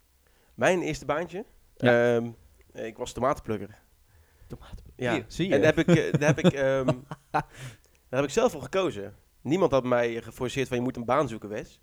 [0.53, 1.45] Mijn eerste baantje?
[1.75, 2.15] Ja.
[2.15, 2.31] Ehm,
[2.73, 3.79] ik was tomatenplukker.
[4.47, 4.85] Tomaten.
[4.95, 5.13] Ja.
[5.13, 5.53] Hier, zie je.
[5.53, 6.85] En daar heb ik, eh, daar heb ik, ehm,
[8.09, 9.15] daar heb ik zelf voor gekozen.
[9.41, 11.79] Niemand had mij geforceerd van je moet een baan zoeken, Wes.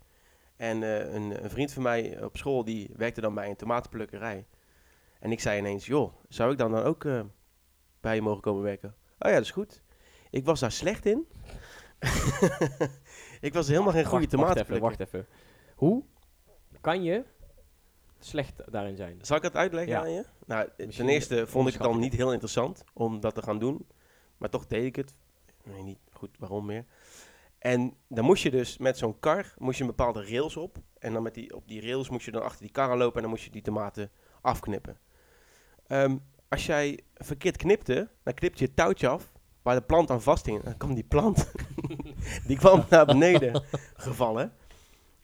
[0.55, 4.47] En eh, een, een vriend van mij op school die werkte dan bij een tomatenplukkerij.
[5.19, 7.21] En ik zei ineens, joh, zou ik dan, dan ook eh,
[7.99, 8.95] bij je mogen komen werken?
[9.19, 9.81] Oh ja, dat is goed.
[10.29, 11.27] Ik was daar slecht in.
[13.47, 14.87] ik was helemaal geen goede Wacht, wacht even, tomatenplukker.
[14.87, 15.27] wacht even.
[15.75, 16.03] Hoe
[16.81, 17.23] kan je
[18.25, 19.19] slecht daarin zijn?
[19.21, 19.99] Zal ik het uitleggen Ja.
[19.99, 20.25] aan je?
[20.45, 23.87] Nou, ten eerste vond ik het dan niet heel interessant om dat te gaan doen.
[24.37, 25.13] Maar toch deed ik het.
[25.47, 26.85] Ik weet niet goed waarom meer.
[27.59, 30.77] En dan moest je dus met zo'n kar moest je een bepaalde rails op.
[30.97, 33.21] En dan met die, op die rails moest je dan achter die karren lopen en
[33.21, 34.97] dan moest je die tomaten afknippen.
[35.87, 36.17] Ehm,
[36.49, 40.63] als jij verkeerd knipte, dan knipte je het touwtje af waar de plant aan vasthing.
[40.63, 41.51] Dan kwam die plant,
[42.47, 43.63] die kwam naar beneden
[43.95, 44.53] gevallen.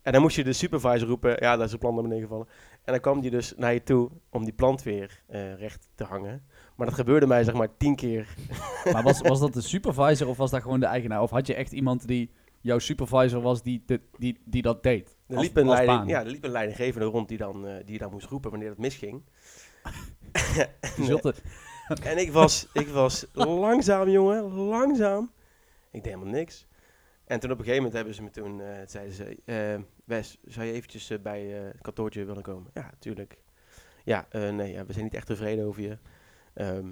[0.02, 2.48] En dan moest je de supervisor roepen, ja, daar is de plant naar beneden gevallen.
[2.84, 6.04] En dan kwam die dus naar je toe om die plant weer eh, recht te
[6.04, 6.44] hangen.
[6.76, 8.28] Maar dat gebeurde mij zeg maar tien keer.
[8.94, 11.22] Maar was, was dat de supervisor of was dat gewoon de eigenaar?
[11.22, 15.18] Of had je echt iemand die jouw supervisor was die, de, die, die dat deed?
[15.28, 18.12] Er liep, een leiding, ja, er liep een leidinggevende rond die dan, eh, die dan
[18.12, 19.22] moest roepen wanneer dat misging.
[21.88, 25.32] Het- En ik was, ik was langzaam, jongen, langzaam.
[25.92, 26.68] Ik deed helemaal niks.
[27.32, 30.38] En toen op een gegeven moment hebben ze me toen, eh, zeiden ze, eh, Wes,
[30.46, 32.72] zou je eventjes eh, bij eh, het kantoortje willen komen?
[32.74, 33.38] Ja, tuurlijk.
[34.04, 35.98] Ja, eh, nee, ja, we zijn niet echt tevreden over je.
[36.54, 36.86] Ehm,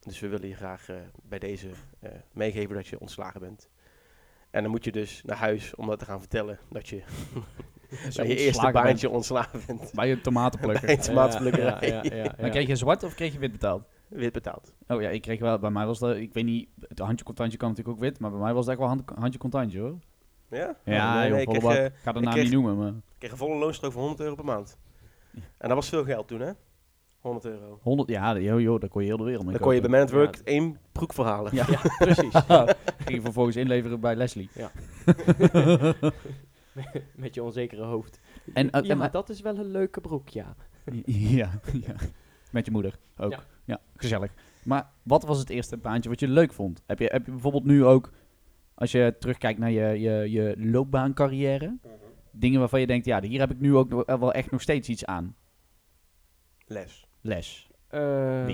[0.00, 0.86] dus we willen je graag
[1.22, 1.68] bij deze
[2.00, 3.68] eh, meegeven dat je ontslagen bent.
[4.50, 7.02] En dan moet je dus naar huis om dat te gaan vertellen dat je
[8.16, 9.92] bij je eerste bent baantje ontslagen bent.
[9.92, 10.86] Bij een tomatenplukker.
[10.86, 11.88] Bij een tomatenplukkerij.
[11.88, 13.82] Ja, ja, ja, kreeg je zwart of kreeg je wit betaald?
[14.14, 14.72] Wit betaald.
[14.88, 17.58] Oh ja, ik kreeg wel, bij mij was dat, ik weet niet, het handje contantje
[17.58, 19.98] kan natuurlijk ook wit, maar bij mij was het echt wel hand, handje contantje hoor.
[20.50, 20.76] Ja?
[20.84, 21.78] Ja, nee, joh, nee, ik, volle kreeg, bak.
[21.78, 24.00] eh, ik ga de naam kreeg- niet noemen, maar ik kreeg een volle loonstrook van
[24.00, 24.78] 100 euro per maand.
[25.34, 26.50] En dat was veel geld toen, hè?
[27.20, 27.78] 100 euro.
[27.82, 29.90] 100, ja, joh, joh, daar kon je heel de wereld mee Dan kon je bij.
[29.90, 31.54] Man at Work één broek verhalen.
[31.54, 32.32] Ja, Ja, precies.
[33.04, 34.50] ging je vervolgens inleveren bij Leslie.
[37.16, 38.20] Met je onzekere hoofd.
[38.54, 40.54] En, eh, ja, en- maar dat is wel een leuke broek, ja.
[41.04, 41.94] ja, ja,
[42.50, 43.30] met je moeder ook.
[43.30, 43.44] Ja.
[43.96, 44.34] Gezellig.
[44.64, 46.82] Maar wat was het eerste baantje wat je leuk vond?
[46.86, 48.12] Heb je, heb je bijvoorbeeld nu ook,
[48.74, 51.76] als je terugkijkt naar je, je, je loopbaancarrière,
[52.30, 54.88] dingen waarvan je denkt, ja, hier heb ik nu ook nog- wel echt nog steeds
[54.88, 55.36] iets aan?
[56.66, 57.06] Les.
[57.20, 57.68] Les.
[57.88, 58.48] Ehm,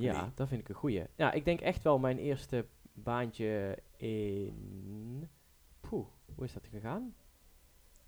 [0.00, 1.04] ja, dat vind ik een goeie.
[1.16, 5.28] Ja, ik denk echt wel mijn eerste baantje in...
[5.80, 7.14] Poeh, hoe is dat gegaan?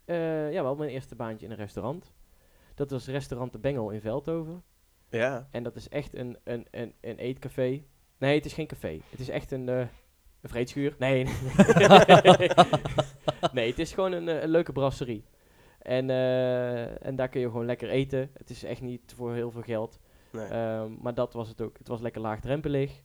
[0.04, 2.12] Eh, ja, wel mijn eerste baantje in een restaurant.
[2.74, 4.62] Dat was restaurant De Bengel in Veldhoven.
[5.12, 5.48] Ja.
[5.50, 7.82] En dat is echt een, een, een, een eetcafé.
[8.18, 9.00] Nee, het is geen café.
[9.10, 9.78] Het is echt een, eh,
[10.40, 10.94] een vreedschuur.
[10.98, 11.24] Nee.
[13.52, 15.24] nee, het is gewoon een, eh, een leuke brasserie.
[15.78, 18.30] En, eh, en daar kun je gewoon lekker eten.
[18.34, 19.98] Het is echt niet voor heel veel geld.
[20.32, 20.46] Nee.
[20.46, 21.78] Ehm, maar dat was het ook.
[21.78, 23.00] Het was lekker laagdrempelig.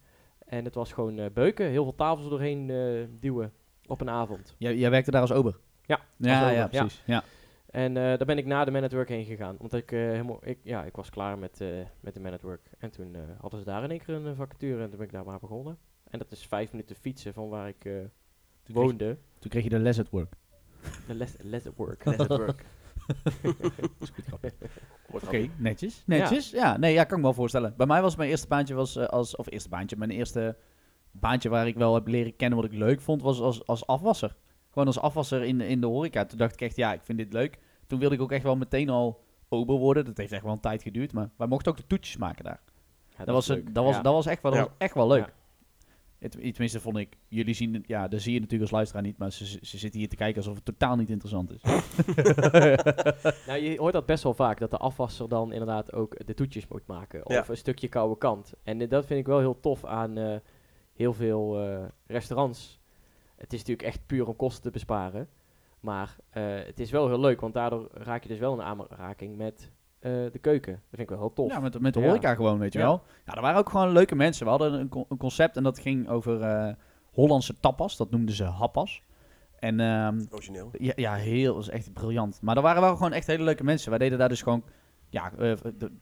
[0.45, 1.69] En het was gewoon eh, beuken.
[1.69, 3.53] Heel veel tafels er doorheen eh, duwen
[3.85, 4.55] op een avond.
[4.57, 5.57] Jij, jij werkte daar als ober?
[5.85, 6.67] Ja, Ja, als ober, ja, ja.
[6.67, 7.03] precies.
[7.05, 7.23] Ja.
[7.67, 9.55] En eh, daar ben ik na de Man at Work heen gegaan.
[9.59, 11.67] Want ik, eh, helemaal, ik, ja, ik was klaar met, eh,
[11.99, 12.69] met de Man at Work.
[12.77, 14.81] En toen eh, hadden ze daar in één keer een vacature.
[14.83, 15.77] En toen ben ik daar maar begonnen.
[16.09, 18.09] En dat is vijf minuten fietsen van waar ik eh, Toen,
[18.63, 19.17] kreeg, woonde.
[19.39, 20.33] toen kreeg je de les at work.
[21.07, 22.05] De les, les at work.
[22.05, 22.65] Les at Work.
[23.99, 24.53] is goed grappig.
[25.11, 26.03] Oké, netjes.
[26.05, 26.49] Netjes.
[26.49, 26.77] Ja.
[26.77, 27.73] nee, ja, kan ik me wel voorstellen.
[27.77, 30.57] Bij mij was mijn eerste baantje was als, of eerste baantje, mijn eerste
[31.11, 34.35] baantje waar ik wel heb leren kennen wat ik leuk vond, was als, als afwasser.
[34.71, 36.25] Gewoon als afwasser in, in de horeca.
[36.25, 37.57] Toen dacht ik echt, ja, ik vind dit leuk.
[37.87, 40.05] Toen wilde ik ook echt wel meteen al ober worden.
[40.05, 42.59] Dat heeft echt wel een tijd geduurd, maar wij mochten ook de toetjes maken daar.
[43.17, 43.73] Ja, Dat, was, is het- leuk.
[43.73, 44.01] dat, was, Ja.
[44.01, 44.67] dat was echt wel, dat Ja.
[44.67, 45.25] was echt wel leuk.
[45.25, 45.31] Ja.
[46.19, 49.17] Het, tenminste vond ik, jullie zien, het- ja, dat zie je natuurlijk als luisteraar niet,
[49.17, 51.61] maar ze, ze zitten hier te kijken alsof het totaal niet interessant is.
[53.47, 56.67] Nou, je hoort dat best wel vaak, dat de afwasser dan inderdaad ook de toetjes
[56.67, 57.25] moet maken.
[57.25, 57.45] Of Ja.
[57.47, 58.53] een stukje koude kant.
[58.63, 60.35] En eh, dat vind ik wel heel tof aan eh,
[60.95, 62.79] heel veel eh, restaurants.
[63.37, 65.27] Het is natuurlijk echt puur om kosten te besparen.
[65.79, 69.37] Maar eh, het is wel heel leuk, want daardoor raak je dus wel in aanraking
[69.37, 70.73] met eh, de keuken.
[70.73, 71.51] Dat vind ik wel heel tof.
[71.51, 72.05] Ja, met, met de Ja.
[72.05, 72.85] horeca gewoon, weet je Ja.
[72.85, 73.03] wel.
[73.25, 74.43] Ja, er waren ook gewoon leuke mensen.
[74.45, 76.73] We hadden een, co- een concept en dat ging over eh,
[77.11, 77.97] Hollandse tapas.
[77.97, 79.01] Dat noemden ze happas.
[79.59, 80.69] En ehm, Origineel.
[80.79, 82.41] ja, ja, heel, dat was echt briljant.
[82.41, 83.89] Maar er waren wel gewoon echt hele leuke mensen.
[83.89, 84.63] Wij deden daar dus gewoon,
[85.09, 85.53] ja, eh,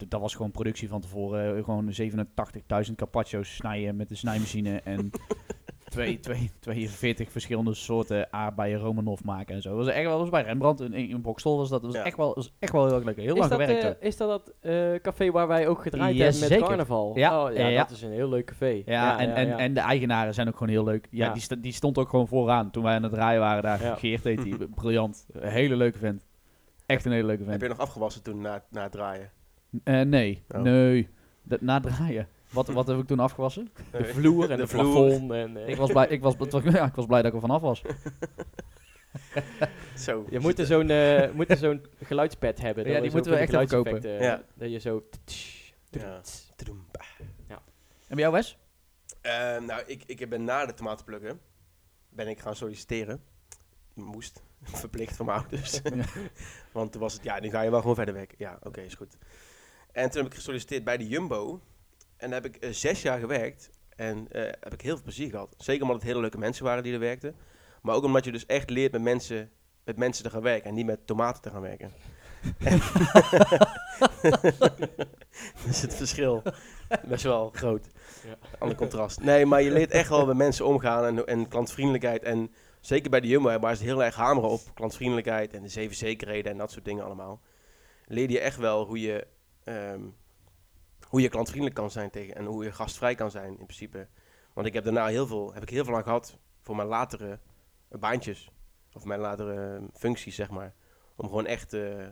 [0.08, 1.56] dat was gewoon productie van tevoren.
[1.56, 5.10] Eh, gewoon 87.000 carpaccio's snijden met de snijmachine en
[5.88, 9.68] twee, twee, 42 verschillende soorten aardbeien Romanov maken en zo.
[9.76, 11.82] Dat was echt wel, dat was bij Rembrandt in, in Bokstel was dat.
[11.82, 12.04] Was Ja.
[12.04, 13.16] echt wel, was echt wel heel erg leuk.
[13.16, 16.16] Heel is, lang dat, gewerkt eh, is dat dat eh, café waar wij ook gedraaid
[16.18, 16.66] hebben met zeker.
[16.66, 17.12] carnaval?
[17.18, 17.82] Ja, Oh, ja, ja.
[17.82, 18.82] dat is een heel leuk café.
[18.86, 19.58] Ja, en, en, ja.
[19.58, 21.08] en de eigenaren zijn ook gewoon heel leuk.
[21.10, 21.32] Ja, Ja.
[21.32, 23.82] Die, st- die stond ook gewoon vooraan toen wij aan het draaien waren daar.
[23.82, 23.94] Ja.
[23.94, 25.26] Geert heet die, briljant.
[25.32, 26.26] Een hele leuke vent.
[26.86, 27.62] Echt een hele leuke Heb vent.
[27.62, 29.30] je nog afgewassen toen na, na het draaien?
[29.84, 30.60] Eh, nee, Oh.
[30.60, 31.08] nee.
[31.42, 32.28] Dat, na het draaien.
[32.56, 33.70] Wat, wat heb ik toen afgewassen?
[33.90, 34.92] de vloer en De de, vloer.
[35.06, 35.32] plafond.
[35.32, 37.34] En, eh, Ik was blij, ik was, het was- ja, ik was blij dat ik
[37.34, 37.82] er vanaf was.
[40.06, 40.26] Zo.
[40.30, 42.88] Je moet er zo'n eh, moet er zo'n geluidspad hebben.
[42.88, 44.02] Ja, die moeten we echt even kopen.
[44.22, 44.42] Ja.
[44.54, 45.02] Dat je zo...
[45.90, 46.20] Ja.
[46.90, 47.02] Bah.
[48.08, 48.58] En bij jou, Wes?
[49.20, 51.40] Eh, nou, ik, ik ben na de tomatenplukken
[52.08, 53.20] ben ik gaan solliciteren.
[53.94, 54.42] Moest.
[54.62, 55.80] Verplicht van mijn ouders.
[55.82, 56.04] Ja.
[56.72, 58.36] Want toen was het, ja, nu ga je wel gewoon verder werken.
[58.38, 59.16] Ja, oké, is goed.
[59.92, 61.60] En toen heb ik gesolliciteerd bij de Jumbo.
[62.16, 63.70] En daar heb ik eh, zes jaar gewerkt.
[63.96, 65.54] En eh, heb ik heel veel plezier gehad.
[65.58, 67.34] Zeker omdat het hele leuke mensen waren die er werkten.
[67.82, 69.50] Maar ook omdat je dus echt leert met mensen,
[69.84, 70.68] met mensen te gaan werken.
[70.68, 71.92] En niet met tomaten te gaan werken.
[72.58, 72.78] En-
[75.66, 76.42] dus het verschil
[77.06, 77.86] best wel groot.
[78.24, 78.36] Ja.
[78.58, 79.20] Ander contrast.
[79.20, 82.22] Nee, maar je leert echt wel met mensen omgaan en, en klantvriendelijkheid.
[82.22, 85.96] En zeker bij de Jumbo, waar ze heel erg hameren op klantvriendelijkheid en de zeven
[85.96, 87.40] zekerheden en dat soort dingen allemaal.
[88.06, 89.26] Leer je echt wel hoe je,
[89.64, 90.00] ehm,
[91.16, 94.08] hoe je klantvriendelijk kan zijn tegen en hoe je gastvrij kan zijn in principe.
[94.52, 97.38] Want ik heb daarna heel veel, heb ik heel veel aan gehad voor mijn latere
[97.88, 98.50] baantjes.
[98.92, 100.74] Of mijn latere functies, zeg maar.
[101.16, 102.06] Om gewoon echt eh,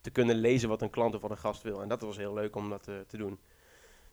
[0.00, 1.82] te kunnen lezen wat een klant of wat een gast wil.
[1.82, 3.38] En dat was heel leuk om dat eh, te doen.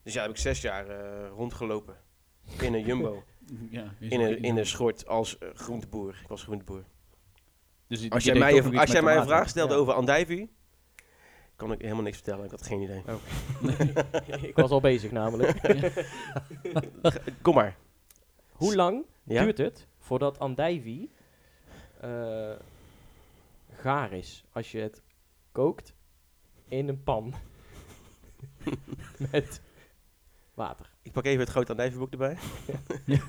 [0.03, 1.95] Dus ja, heb ik zes jaar eh, rondgelopen.
[2.59, 3.23] In een jumbo.
[3.69, 6.19] Ja, in, een, in een schort als groenteboer.
[6.21, 6.83] Ik was groenteboer.
[7.87, 9.79] Dus Als jij mij, als jij mij een vraag stelde Ja.
[9.79, 10.56] over andijvie,
[11.57, 12.45] kon ik helemaal niks vertellen.
[12.45, 13.03] Ik had geen idee.
[14.49, 15.61] ik was al bezig namelijk.
[17.41, 17.77] Kom maar.
[18.51, 19.43] Hoe lang Ja?
[19.43, 21.09] duurt het voordat andijvie
[22.01, 22.51] eh,
[23.73, 25.01] gaar is als je het
[25.51, 25.93] kookt
[26.67, 27.33] in een pan
[29.31, 29.61] met
[30.53, 30.89] water?
[31.01, 32.37] Ik pak even het grote andijvieboek erbij.
[33.05, 33.19] Ja.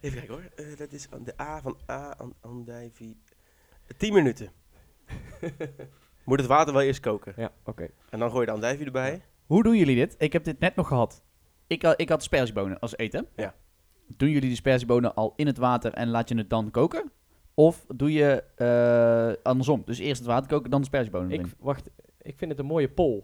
[0.00, 0.50] even kijken hoor.
[0.56, 3.20] Eh, dat is de A van A aan andijvie.
[3.96, 4.52] 10 minuten.
[6.24, 7.32] Moet het water wel eerst koken.
[7.36, 7.88] Ja, oké.
[8.10, 9.22] En dan gooi je de andijvie erbij.
[9.46, 10.14] Hoe doen jullie dit?
[10.18, 11.22] Ik heb dit net nog gehad.
[11.66, 13.26] Ik, had- ik had sperziebonen als eten.
[13.36, 13.54] Ja.
[14.06, 17.10] Doen jullie de sperziebonen al in het water en laat je het dan koken?
[17.54, 19.82] Of doe je eh, andersom?
[19.84, 21.52] Dus eerst het water koken, dan de sperziebonen Ik, erin.
[21.58, 21.90] wacht,
[22.22, 23.22] ik vind het een mooie poll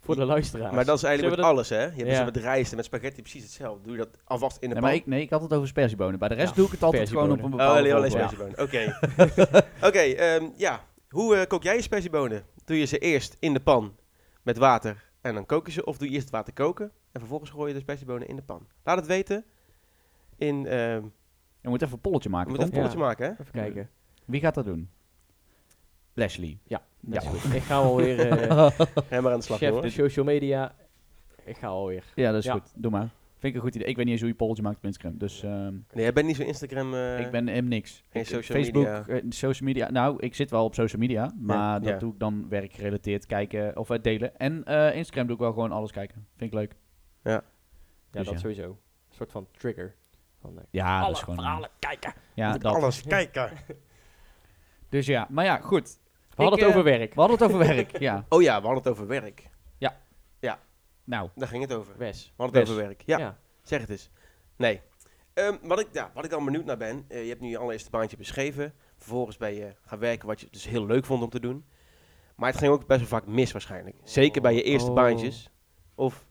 [0.00, 0.74] voor de luisteraars.
[0.74, 1.96] Maar dat is eigenlijk Zullen met we alles hè.
[1.96, 2.24] Je hebt Ja.
[2.24, 3.82] dus met rijst en met spaghetti precies hetzelfde.
[3.82, 4.82] Doe je dat alvast in de Nee, pan.
[4.82, 6.18] maar ik, nee, ik had het over sperziebonen.
[6.18, 7.66] Bij de rest Ja, doe ik het altijd gewoon op een sperziebonen.
[7.66, 8.64] Oh, bepaalde alleen, alleen volgorde.
[8.64, 9.60] sperziebonen.
[9.78, 9.86] Oké.
[9.88, 10.80] Oké, ehm, ja.
[11.14, 12.44] Hoe eh, kook jij je sperziebonen?
[12.64, 13.96] Doe je ze eerst in de pan
[14.42, 15.84] met water en dan kook je ze?
[15.84, 18.42] Of doe je eerst het water koken en vervolgens gooi je de sperziebonen in de
[18.42, 18.66] pan?
[18.84, 19.44] Laat het weten.
[20.36, 21.02] In, ehm
[21.60, 22.48] Je moet even een polletje we maken.
[22.50, 22.76] moeten toch?
[22.76, 23.30] een polletje maken, hè?
[23.32, 23.90] Even kijken.
[24.24, 24.90] Wie gaat dat doen?
[26.12, 26.60] Leslie.
[26.66, 26.82] Ja.
[27.10, 27.54] is goed.
[27.54, 28.70] Ik ga alweer uh,
[29.08, 30.74] Ga maar aan de slag, chef de social media.
[31.44, 32.04] Ik ga alweer.
[32.14, 32.52] Ja, dat is Ja.
[32.52, 32.72] goed.
[32.74, 33.08] Doe maar.
[33.44, 33.88] Vind ik een goed idee.
[33.88, 35.18] Ik weet niet eens hoe je polletje maakt op Instagram.
[35.18, 36.94] Dus ehm, Nee, jij bent niet zo Instagram...
[36.94, 38.04] eh, ik ben hem niks.
[38.10, 39.06] geen social Facebook, media.
[39.06, 39.90] eh, social media.
[39.90, 41.34] Nou, ik zit wel op social media.
[41.40, 41.98] Maar dat ja.
[41.98, 44.36] doe ik dan werkgerelateerd kijken of eh, delen.
[44.36, 46.26] En eh, Instagram doe ik wel gewoon alles kijken.
[46.36, 46.74] Vind ik leuk.
[47.22, 47.42] Ja,
[48.10, 48.40] Dus dat ja.
[48.40, 48.68] sowieso.
[48.68, 49.94] Een soort van trigger.
[50.40, 51.34] Van, Ja, dat alle is gewoon...
[51.36, 52.12] verhalen kijken.
[52.34, 52.74] Ja, Moet dat.
[52.74, 53.50] alles kijken.
[54.88, 55.98] Dus ja, maar ja, goed.
[56.34, 57.14] We hadden Ik, het over werk.
[57.14, 58.24] We hadden het over werk, ja.
[58.28, 59.52] Oh ja, we hadden het over werk.
[61.04, 61.96] Nou, Daar ging het over.
[61.98, 62.24] Wes.
[62.36, 63.02] We hadden het over werk.
[63.06, 63.38] Ja, Ja.
[63.62, 64.10] zeg het eens.
[64.56, 64.80] Nee.
[65.34, 67.58] Ehm, wat, ik, ja, wat ik dan benieuwd naar ben, eh, je hebt nu je
[67.58, 68.74] allereerste baantje beschreven.
[68.96, 71.64] Vervolgens ben je gaan werken wat je dus heel leuk vond om te doen.
[72.36, 73.96] Maar het ging ook best wel vaak mis waarschijnlijk.
[74.04, 74.94] Zeker bij je eerste Oh.
[74.96, 75.50] baantjes.
[75.94, 76.26] Of,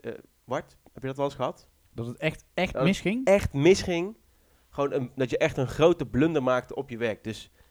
[0.00, 0.12] eh
[0.44, 1.68] Bart, heb je dat wel eens gehad?
[1.92, 2.82] dat het echt, echt Oh.
[2.82, 3.26] misging.
[3.26, 4.16] Echt misging.
[4.70, 7.24] Gewoon een, dat je echt een grote blunder maakte op je werk.
[7.24, 7.63] Dus eh,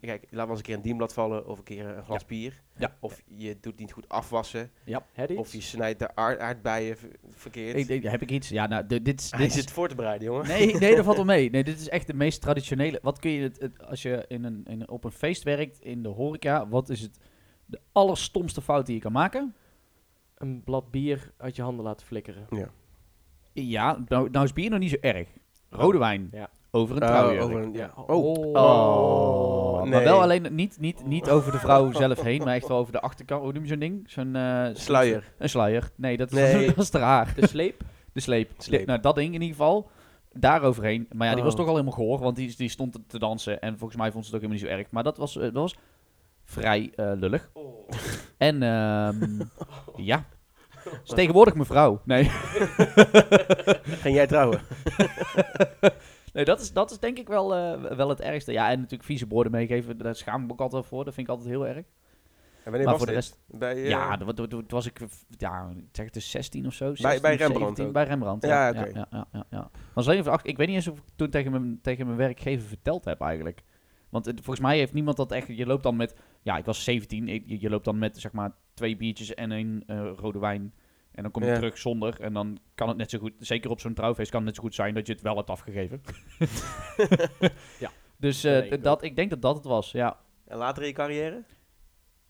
[0.00, 2.62] kijk, laat wel eens een keer een dienblad vallen of een keer een glas bier.
[2.76, 2.96] Ja.
[3.00, 4.70] Of je doet niet goed afwassen.
[5.16, 5.34] Iets?
[5.38, 6.96] Of je snijdt de aard aardbeien
[7.30, 7.76] verkeerd.
[7.76, 8.48] Ik, ik- heb ik iets?
[8.48, 9.30] Ja, nou, dit, dit is...
[9.30, 10.46] Hij dit is- zit voor te bereiden, jongen.
[10.46, 11.50] Nee, nee, dat valt wel mee.
[11.50, 12.98] Nee, dit is echt de meest traditionele.
[13.02, 16.02] Wat kun je het, het- als je in een, in, op een feest werkt in
[16.02, 17.18] de horeca, wat is het
[17.66, 19.54] de allerstomste fout die je kan maken?
[20.34, 22.46] Een blad bier uit je handen laten flikkeren.
[23.52, 25.28] Ja, nou, nou is bier nog niet zo erg.
[25.70, 26.28] Rode wijn.
[26.32, 26.50] Ja.
[26.74, 27.42] Over een trouwjurk.
[27.42, 27.90] over een- ja.
[28.06, 28.24] Oh.
[28.24, 28.54] Oh.
[28.56, 29.90] Oh, nee.
[29.90, 32.92] maar wel alleen niet, niet, niet over de vrouw zelf heen, maar echt wel over
[32.92, 33.42] de achterkant.
[33.42, 34.02] Hoe noem je zo'n ding?
[34.10, 35.32] Zo'n eh, Sluier.
[35.38, 35.90] Een sluier.
[35.96, 36.66] Nee, dat is, Nee.
[36.74, 37.32] dat is te raar.
[37.36, 37.82] De sleep?
[38.12, 38.50] De sleep.
[38.58, 38.80] Sleep.
[38.80, 39.90] De- nou, dat ding in ieder geval.
[40.32, 41.06] Daar overheen.
[41.12, 41.58] Maar ja, die was Oh.
[41.58, 43.60] toch al helemaal gehoor, want die, die stond te- dansen.
[43.60, 44.90] En volgens mij vond ze het ook helemaal niet zo erg.
[44.92, 45.76] Maar dat was, eh, dat was
[46.44, 47.50] vrij eh, lullig.
[48.38, 49.40] En ehm,
[50.10, 50.24] ja.
[51.04, 52.00] Is tegenwoordig mevrouw.
[52.04, 52.24] Nee.
[53.84, 54.60] Ging jij trouwen?
[56.34, 58.52] Nee, dat is, dat is denk ik wel, eh, wel het ergste.
[58.52, 59.98] Ja, en natuurlijk vieze borden meegeven.
[59.98, 61.04] Daar schaam ik me ook altijd voor.
[61.04, 61.76] Dat vind ik altijd heel erg.
[61.76, 63.58] En wanneer Maar was voor de dit?
[63.60, 66.66] Bij, eh, Ja, dat, dat, dat was ik, eh, ja, ik zeg het is 16
[66.66, 66.94] of zo.
[66.94, 67.92] 16 bij of Rembrandt 17, ook?
[67.92, 68.80] Bij Rembrandt, Ja, ja.
[68.80, 68.90] oké.
[68.98, 69.70] ja, ja, ja, ja.
[69.94, 73.04] Was even ik weet niet eens of ik toen tegen mijn, tegen mijn werkgever verteld
[73.04, 73.62] heb eigenlijk.
[74.08, 75.46] Want het- volgens mij heeft niemand dat echt...
[75.46, 76.14] Je loopt dan met...
[76.42, 77.28] Ja, ik was 17.
[77.28, 80.74] ik- Je, je loopt dan met zeg maar twee biertjes en een eh, rode wijn.
[81.14, 81.54] En dan kom je Ja.
[81.54, 82.20] terug zonder.
[82.20, 83.32] En dan kan het net zo goed...
[83.38, 85.50] Zeker op zo'n trouwfeest kan het net zo goed zijn dat je het wel hebt
[85.50, 86.00] afgegeven.
[87.80, 87.90] Ja.
[88.16, 90.16] Dus eh, Dat ik dat, ik denk dat dat het was, ja.
[90.46, 91.42] En later in je carrière?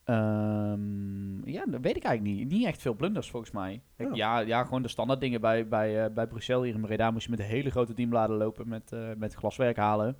[0.04, 2.48] Ehm, ja, dat weet ik eigenlijk niet.
[2.48, 3.80] Niet echt veel blunders volgens mij.
[3.96, 4.16] Ik- Oh.
[4.16, 7.24] ja, ja, gewoon de standaard dingen bij, bij, eh, bij Bruxelles hier in Breda moest
[7.24, 10.16] je met hele grote dienbladen lopen met, eh, met glaswerk halen.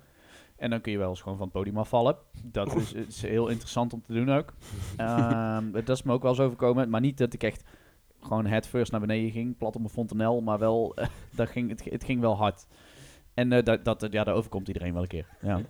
[0.55, 2.17] En dan kun je wel eens gewoon van het podium afvallen.
[2.43, 4.53] Dat is, is heel interessant om te doen ook.
[4.97, 6.89] Ehm, dat is me ook wel eens overkomen.
[6.89, 7.63] Maar niet dat ik echt
[8.25, 10.41] gewoon head first naar beneden ging, plat op mijn fontanel.
[10.41, 12.67] Maar wel, eh, dat ging, het, het ging wel hard.
[13.33, 15.27] En eh, dat, dat, ja, daar overkomt iedereen wel een keer.
[15.41, 15.61] Ja.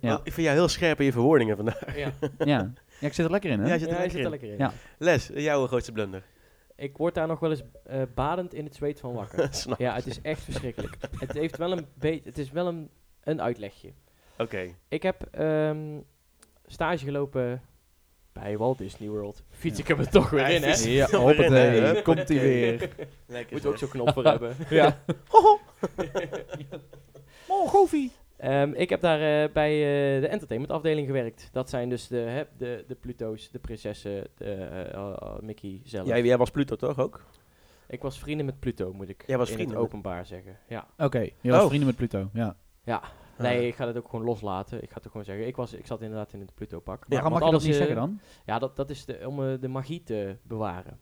[0.00, 0.14] Ja.
[0.14, 1.96] Oh, ik vind jou heel scherp in je verwoordingen vandaag.
[1.96, 2.72] Ja, Ja.
[3.00, 3.66] ja, ik zit er lekker in, hè?
[3.66, 4.30] Ja, je zit er lekker zit er in.
[4.30, 4.58] lekker in.
[4.58, 4.72] Ja.
[4.98, 6.22] Les, jouw grootste blunder.
[6.76, 9.48] Ik word daar nog wel eens eh, badend in het zweet van wakker.
[9.54, 9.78] Snap.
[9.78, 10.96] ja, het is echt verschrikkelijk.
[11.18, 12.28] het heeft wel een beetje...
[12.28, 13.92] Het is wel een, een uitlegje.
[14.38, 14.74] Oké.
[14.88, 16.00] Ik heb ehm,
[16.66, 17.62] stage gelopen
[18.32, 19.42] bij Walt Disney World.
[19.50, 20.74] Fiets ik hem er toch weer in, hè?
[20.74, 22.02] Ja, hoppatee.
[22.02, 22.90] Komt hij weer.
[23.26, 23.52] Lekker.
[23.56, 24.56] Moet ook zo'n knop voor hebben.
[24.70, 24.98] Ja.
[27.48, 28.10] Oh, Goofy.
[28.36, 31.48] Ehm, ik heb daar eh, bij eh, de entertainmentafdeling gewerkt.
[31.52, 34.52] Dat zijn dus de, hè, de, de Pluto's, de prinsessen, de
[34.92, 36.06] eh, Mickey zelf.
[36.06, 37.24] Jij, jij was Pluto toch ook?
[37.88, 40.58] Ik was vrienden met Pluto, moet ik Jij was in vrienden het met- openbaar zeggen.
[40.68, 40.86] Ja.
[40.98, 41.66] Oké, je was Oh.
[41.66, 42.30] vrienden met Pluto.
[42.32, 42.56] Ja.
[42.84, 43.02] ja.
[43.42, 44.82] Nee, ik ga het ook gewoon loslaten.
[44.82, 45.46] Ik ga het ook gewoon zeggen.
[45.46, 46.98] Ik, was, ik zat inderdaad in het Pluto-pak.
[46.98, 48.20] Maar- Waarom mag je dat niet alles, zeggen eh, dan?
[48.46, 50.98] Ja, dat, dat is de, om eh, de magie te bewaren.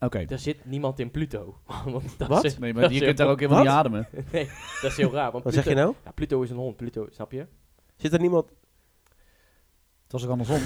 [0.00, 0.18] Oké.
[0.28, 1.56] Er zit niemand in Pluto.
[1.84, 2.44] Want dat Wat?
[2.44, 4.08] Is, Nee, maar dat je kunt daar ook helemaal niet ademen.
[4.32, 4.46] nee,
[4.80, 5.32] dat is heel raar.
[5.32, 5.94] Want Wat Pluto, zeg je nou?
[6.04, 6.76] Ja, Pluto is een hond.
[6.76, 7.46] Pluto, snap je?
[7.96, 8.48] Zit er niemand...
[10.02, 10.60] Het was ook andersom.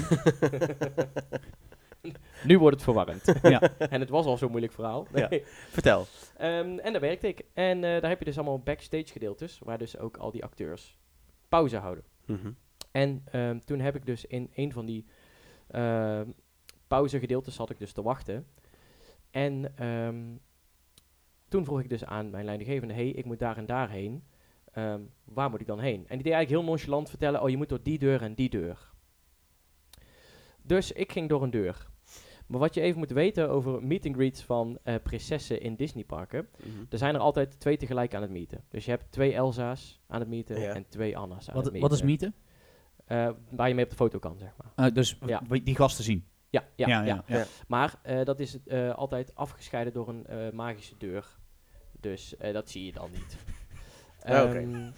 [2.43, 3.33] Nu wordt het verwarrend.
[3.41, 3.61] ja.
[3.77, 5.07] en het was al zo'n moeilijk verhaal.
[5.13, 5.27] Ja.
[5.29, 5.43] Nee.
[5.45, 6.05] Vertel.
[6.37, 7.45] Ehm, en daar werkte ik.
[7.53, 10.97] En eh, daar heb je dus allemaal backstage gedeeltes, waar dus ook al die acteurs
[11.49, 12.03] pauze houden.
[12.25, 12.51] Mhm.
[12.91, 15.05] En ehm, toen heb ik dus in een van die
[15.67, 16.29] ehm
[16.87, 18.47] pauzegedeeltes zat ik dus te wachten.
[19.31, 19.73] En
[21.47, 24.23] toen vroeg ik dus aan mijn leidinggevende, hey, ik moet daar en daar heen.
[25.23, 25.99] Waar moet ik dan heen?
[26.07, 28.49] En die deed eigenlijk heel nonchalant vertellen, oh, je moet door die deur en die
[28.49, 28.91] deur.
[30.67, 31.87] Dus ik ging door een deur.
[32.47, 36.47] Maar wat je even moet weten over meet and greets van eh, prinsessen in Disneyparken.
[36.57, 36.69] Mhm.
[36.89, 38.63] Er zijn er altijd twee tegelijk aan het meeten.
[38.69, 40.73] Dus je hebt twee Elsa's aan het meeten Ja.
[40.73, 41.89] en twee Anna's aan Wat, het meten.
[41.89, 42.33] wat is mythe?
[43.05, 44.87] Eh, waar je mee op de foto kan, zeg maar.
[44.87, 45.41] Uh, dus Ja.
[45.63, 46.25] die gasten zien.
[46.49, 47.03] Ja, ja, ja.
[47.03, 47.23] ja.
[47.27, 47.37] ja.
[47.37, 47.45] Ja.
[47.67, 51.25] Maar eh, dat is eh, altijd afgescheiden door een eh, magische deur.
[51.99, 53.37] Dus eh, dat zie je dan niet.
[54.21, 54.91] Ehm,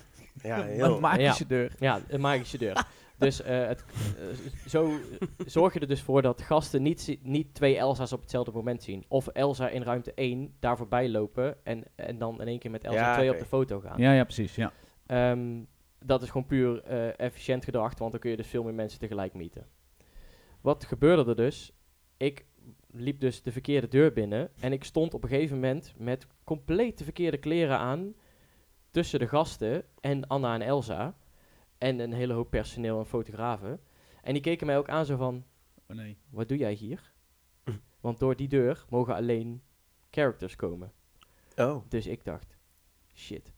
[0.43, 0.99] Ja, Een heel...
[0.99, 1.71] magische deur.
[1.79, 2.85] ja, een magische deur.
[3.19, 3.83] dus eh, het,
[4.17, 4.99] eh, zo
[5.45, 9.05] zorg je er dus voor dat gasten niet, niet twee Elsa's op hetzelfde moment zien.
[9.07, 12.83] Of Elsa in ruimte 1 daar voorbij lopen en, en dan in één keer met
[12.83, 13.37] Elsa Ja, 2 oké.
[13.37, 13.99] op de foto gaan.
[14.01, 14.55] Ja, ja, precies.
[14.55, 14.71] Ja.
[15.05, 15.63] Ehm,
[16.05, 18.99] dat is gewoon puur eh, efficiënt gedacht, want dan kun je dus veel meer mensen
[18.99, 19.65] tegelijk meeten.
[20.61, 21.73] Wat gebeurde er dus?
[22.17, 22.45] Ik
[22.91, 26.97] liep dus de verkeerde deur binnen en ik stond op een gegeven moment met compleet
[26.97, 28.13] de verkeerde kleren aan
[28.91, 31.15] tussen de gasten en Anna en Elsa
[31.79, 33.79] en een hele hoop personeel en fotografen.
[34.21, 35.43] En die keken mij ook aan zo van,
[35.87, 36.17] Oh nee.
[36.29, 37.13] wat doe jij hier?
[37.99, 39.61] Want door die deur mogen alleen
[40.11, 40.91] characters komen.
[41.55, 41.83] Oh.
[41.87, 42.57] Dus ik dacht,
[43.13, 43.53] shit,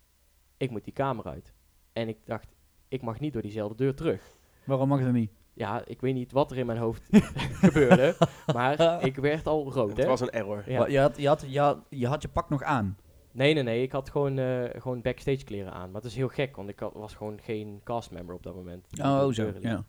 [0.57, 1.53] ik moet die kamer uit.
[1.93, 2.55] En ik dacht,
[2.87, 4.35] ik mag niet door diezelfde deur terug.
[4.63, 5.31] Waarom mag dat niet?
[5.53, 7.09] Ja, ik weet niet wat er in mijn hoofd
[7.65, 8.15] gebeurde,
[8.53, 10.05] maar ik werd al rood, Het hè?
[10.05, 10.63] was een error.
[10.71, 10.87] Ja.
[10.87, 12.97] Je, had, je, had, je, had, je had je pak nog aan.
[13.31, 13.81] Nee, nee, nee.
[13.81, 15.91] Ik had gewoon, eh, gewoon backstage kleren aan.
[15.91, 18.87] Maar het is heel gek, want ik had- was gewoon geen castmember op dat moment.
[19.01, 19.53] Oh, de zo.
[19.59, 19.83] Ja.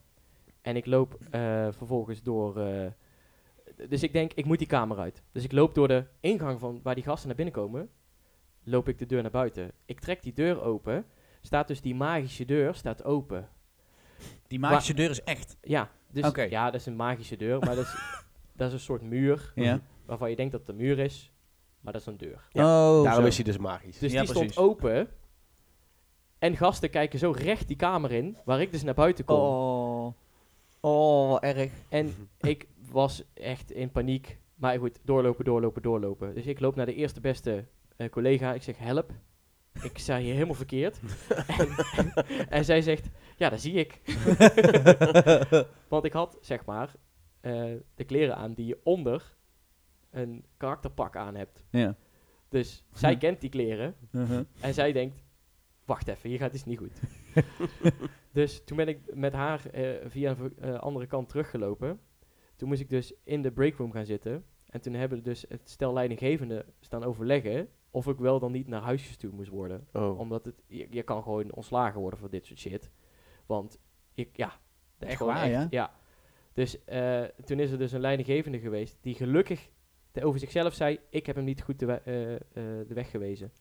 [0.61, 2.59] En ik loop eh, vervolgens door...
[2.61, 2.87] eh,
[3.89, 5.23] dus ik denk, ik moet die kamer uit.
[5.33, 7.91] Dus ik loop door de ingang van waar die gasten naar binnen komen.
[8.65, 9.73] Loop ik de deur naar buiten.
[9.85, 11.05] Ik trek die deur open.
[11.41, 13.49] Staat dus die magische deur staat open.
[14.47, 15.57] Die magische deur is echt.
[15.63, 17.59] Ja, dus ja, dat is een magische deur.
[17.59, 17.95] Maar dat is,
[18.57, 19.53] dat is een soort muur.
[19.55, 19.81] Ja.
[20.05, 21.32] Waarvan je denkt dat het een muur is.
[21.83, 22.49] Maar dat is een deur.
[22.53, 23.29] oh, Daarom zo.
[23.29, 23.99] is hij dus magisch.
[23.99, 24.53] Dus Ja, die precies.
[24.53, 25.09] stond open.
[26.39, 28.37] En gasten kijken zo recht die kamer in.
[28.45, 29.37] Waar ik dus naar buiten kom.
[29.39, 30.13] Oh.
[30.81, 31.71] Oh, erg.
[31.89, 34.39] En ik was echt in paniek.
[34.55, 36.35] Maar goed, doorlopen, doorlopen, doorlopen.
[36.35, 37.65] Dus ik loop naar de eerste beste
[37.97, 38.55] eh, collega.
[38.55, 39.11] Ik zeg, help.
[39.83, 41.01] Ik sta hier helemaal verkeerd.
[41.59, 41.69] en,
[42.57, 44.01] en zij zegt, ja, dat zie ik.
[45.89, 46.95] Want ik had, zeg maar,
[47.41, 47.65] eh,
[47.95, 49.37] de kleren aan die je onder
[50.13, 51.65] een karakterpak aan hebt.
[51.71, 51.97] Ja.
[52.49, 53.95] Dus zij kent die kleren.
[54.11, 54.41] Uh-huh.
[54.61, 55.23] En zij denkt,
[55.85, 57.01] wacht even, hier gaat iets niet goed.
[58.33, 62.01] dus toen ben ik met haar eh, via een eh, andere kant teruggelopen.
[62.57, 64.45] Toen moest ik dus in de breakroom gaan zitten.
[64.67, 68.83] En toen hebben dus het stel leidinggevende staan overleggen of ik wel dan niet naar
[68.83, 69.87] huis gestuurd moest worden.
[69.93, 70.19] Oh.
[70.19, 72.91] Omdat het, je, je kan gewoon ontslagen worden voor dit soort shit.
[73.47, 73.79] Want,
[74.15, 74.47] ik, ja.
[74.47, 74.57] dat
[74.99, 75.93] is Echt gewoon waar, ja?
[76.53, 79.71] Dus eh, toen is er dus een leidinggevende geweest die gelukkig
[80.13, 82.41] te- over zichzelf zei, ik heb hem niet goed de, we- eh, eh,
[82.89, 83.53] de weg gewezen.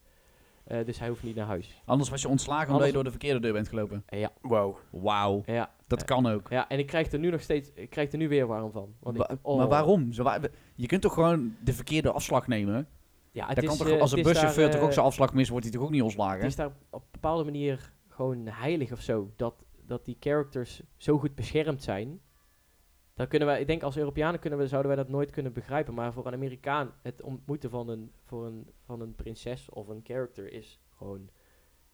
[0.63, 1.81] Eh, dus hij hoeft niet naar huis.
[1.85, 4.03] Anders was je ontslagen omdat Anders- je door de verkeerde deur bent gelopen.
[4.07, 4.75] Ja, Wow.
[4.89, 5.43] Wauw.
[5.45, 6.49] ja, Dat kan ook.
[6.49, 8.93] ja, en ik krijg er nu nog steeds, ik krijg er nu weer warm van.
[8.99, 9.57] Want ik- Wa- oh.
[9.57, 10.13] Maar waarom?
[10.13, 10.39] Zo, wa-
[10.75, 12.87] je kunt toch gewoon de verkeerde afslag nemen?
[13.31, 15.49] Ja, het Dat is, kan toch, als het een buschauffeur toch ook zijn afslag mist,
[15.49, 16.45] wordt hij toch ook niet Het ontslagen?
[16.45, 19.31] is daar op een bepaalde manier gewoon heilig of zo.
[19.35, 19.53] Dat,
[19.85, 22.19] dat die characters zo goed beschermd zijn.
[23.13, 25.93] Dan kunnen wij, ik denk als Europeanen kunnen we, zouden wij dat nooit kunnen begrijpen.
[25.93, 30.01] Maar voor een Amerikaan, het ontmoeten van een, voor een, van een prinses of een
[30.03, 31.29] character is gewoon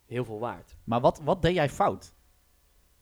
[0.06, 0.78] heel veel waard.
[0.84, 2.16] Maar wat, wat deed jij fout?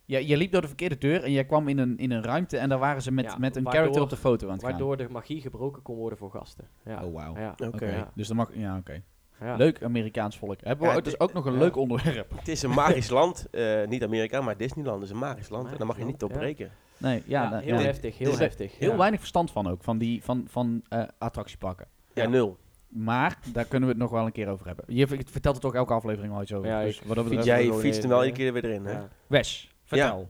[0.06, 2.58] Je, je liep door de verkeerde deur en jij kwam in een, in een ruimte
[2.58, 4.62] en daar waren ze met, Ja, met een waardoor- character op de foto aan het
[4.62, 4.69] gaan.
[4.71, 6.67] Waardoor de magie gebroken kon worden voor gasten.
[6.86, 7.06] Ja.
[7.06, 7.38] Oh, wauw.
[7.38, 7.51] Ja.
[7.51, 7.86] Oké, Oké.
[7.95, 8.12] Ja.
[8.15, 8.49] dus dan mag...
[8.56, 9.04] Ja, oké.
[9.39, 9.56] Ja.
[9.56, 10.62] Leuk Amerikaans volk.
[10.62, 11.60] Hebben we Ja, dus het- ook nog een ja.
[11.60, 12.32] leuk onderwerp.
[12.36, 13.47] Het is een magisch land.
[13.51, 15.71] eh, niet Amerika, maar Disneyland is een magisch land.
[15.71, 16.75] en daar mag je niet op Magisch land, breken.
[16.97, 17.81] Nee, ja, Ja, nou, heel ja.
[17.81, 18.77] heftig, heel heftig.
[18.79, 18.97] Heel ja.
[18.97, 21.88] weinig verstand van ook, van, die, van, van eh, attractieparken.
[22.13, 22.29] Ja, Ja.
[22.29, 22.58] nul.
[22.88, 24.86] Maar daar kunnen we het nog wel een keer over hebben.
[24.88, 26.69] Je vertelt het ook elke aflevering al iets over.
[26.69, 28.91] Ja, dus wat fiets Jij fietst hem wel eh, iedere keer weer erin, hè?
[28.91, 29.08] Ja.
[29.27, 30.29] Wes, vertel.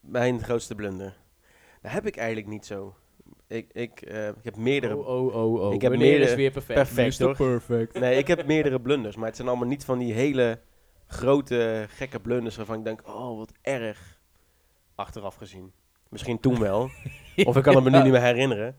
[0.00, 1.16] Mijn grootste blunder.
[1.82, 2.94] Dat heb ik eigenlijk niet zo.
[3.46, 4.96] Ik, ik, eh, ik heb meerdere...
[4.96, 5.74] Oh, oh, oh, oh.
[5.74, 6.78] Ik heb Wanneer meerdere- is weer perfect.
[6.78, 7.36] perfect, hoor.
[7.36, 7.98] Perfect.
[8.00, 10.60] Nee, ik heb meerdere blunders, maar het zijn allemaal niet van die hele
[11.06, 14.18] grote, gekke blunders waarvan ik denk, oh, wat erg.
[14.94, 15.72] Achteraf gezien.
[16.08, 16.90] Misschien toen wel.
[17.44, 18.76] Of ik kan het me nu niet meer herinneren.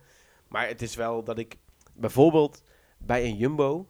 [0.47, 1.57] Maar het is wel dat ik
[1.93, 2.63] bijvoorbeeld
[2.97, 3.87] bij een Jumbo,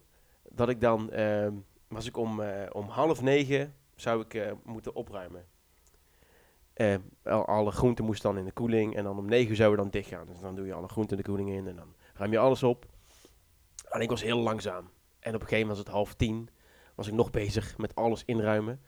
[0.50, 1.54] dat ik dan, ehm,
[1.88, 5.46] was ik om, eh, om half negen, zou ik eh, moeten opruimen.
[6.74, 9.78] Eh, al- alle groenten moesten dan in de koeling en dan om negen uur zouden
[9.78, 10.26] we dan dicht gaan.
[10.28, 12.86] Dus dan doe je alle groenten de koeling in en dan ruim je alles op.
[13.90, 14.90] Alleen ik was heel langzaam.
[15.20, 16.50] En op een gegeven moment was het half tien,
[16.96, 18.82] was ik nog bezig met alles inruimen.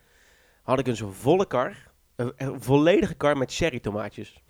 [0.62, 4.42] Had ik een zo'n volle kar, een, een volledige kar met cherry tomaatjes.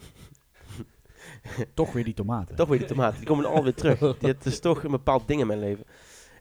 [1.75, 2.57] Toch weer die tomaten.
[2.57, 3.99] Toch weer die tomaten, die komen alweer terug.
[4.19, 5.85] Dit is toch een bepaald ding in mijn leven.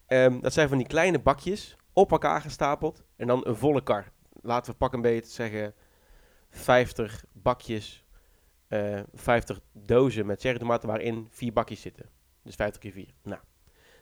[0.07, 3.03] Ehm, dat zijn van die kleine bakjes, op elkaar gestapeld.
[3.15, 4.11] En dan een volle kar.
[4.41, 5.73] Laten we pak een beetje zeggen
[6.49, 8.05] 50 bakjes,
[8.67, 12.09] eh 50 dozen met cherry tomaten waarin vier bakjes zitten.
[12.43, 13.07] Dus 50 keer 4.
[13.23, 13.41] Nou,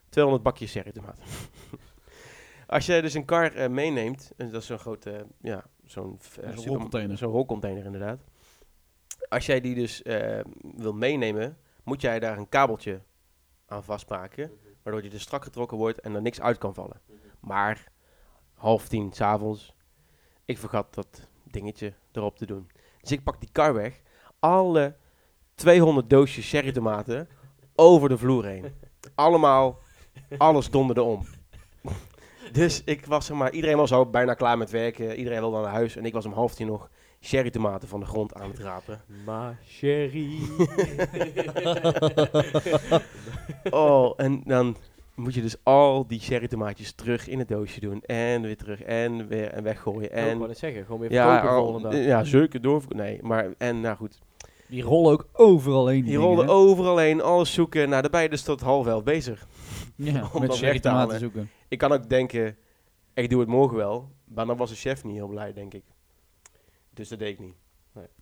[0.09, 1.23] 200 bakjes cherry tomaten.
[2.67, 6.55] Als je dus een kar eh, meeneemt, en dat is zo'n grote, ja, zo'n eh,
[6.55, 7.17] rolcontainer.
[7.17, 8.19] Zo'n rolcontainer inderdaad.
[9.29, 10.39] Als jij die dus eh,
[10.75, 13.01] wil meenemen, moet jij daar een kabeltje
[13.65, 14.51] aan vastmaken,
[14.83, 17.01] waardoor je er strak getrokken wordt en er niks uit kan vallen.
[17.39, 17.91] Maar
[18.53, 19.75] half tien s'avonds,
[20.45, 22.69] ik vergat dat dingetje erop te doen.
[23.01, 24.01] Dus ik pak die kar weg,
[24.39, 24.95] alle
[25.55, 27.29] 200 doosjes cherry tomaten
[27.75, 28.73] over de vloer heen.
[29.15, 29.79] Allemaal,
[30.37, 31.25] alles donderde om.
[32.51, 35.71] Dus ik was zeg maar, iedereen was al bijna klaar met werken, iedereen wilde naar
[35.71, 36.89] huis en ik was om half tien nog
[37.21, 39.01] cherry tomaten van de grond aan het rapen.
[39.25, 40.39] Ma chérie.
[43.69, 44.75] Oh, en dan
[45.15, 48.01] moet je dus al die cherry tomaatjes terug in het doosje doen.
[48.01, 50.11] En weer terug en weer en weggooien.
[50.11, 51.95] En, ik wou net zeggen, gewoon weer ja, al- dag.
[51.95, 52.83] ja, zulke door.
[52.89, 54.19] Nee, maar en nou goed.
[54.67, 56.03] Die rollen ook overal heen.
[56.03, 57.89] Die rolden overal heen, alles zoeken.
[57.89, 59.47] Nou, daar ben je dus tot half elf bezig.
[59.99, 61.19] Ja, om met dat weg te tomaten halen.
[61.19, 61.49] zoeken.
[61.67, 62.57] Ik kan ook denken,
[63.13, 64.09] ik doe het morgen wel.
[64.25, 65.83] Maar dan was de chef niet heel blij, denk ik.
[66.93, 67.55] Dus dat deed ik niet.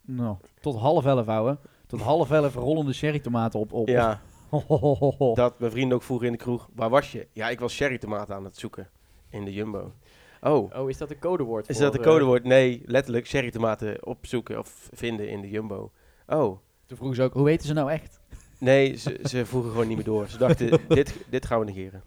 [0.01, 1.57] Nou, tot half elf, ouwe.
[1.88, 3.73] Tot half elf rollende cherry tomaten op.
[3.73, 3.88] op.
[3.88, 4.21] Ja,
[5.34, 6.69] dat mijn vrienden ook vroegen in de kroeg.
[6.75, 7.28] Waar was je?
[7.32, 8.89] Ja, ik was cherry tomaten aan het zoeken.
[9.30, 9.93] in de Jumbo.
[10.41, 11.69] Oh, Oh, is dat een codewoord?
[11.69, 12.43] is dat een eh, codewoord?
[12.43, 15.91] Nee, letterlijk cherrytomaten opzoeken of vinden in de Jumbo.
[16.28, 18.19] Oh, Toen vroegen ze ook, hoe weten ze nou echt?
[18.60, 20.28] Nee, ze, ze vroegen gewoon niet meer door.
[20.28, 22.03] Ze dachten, dit, dit gaan we negeren.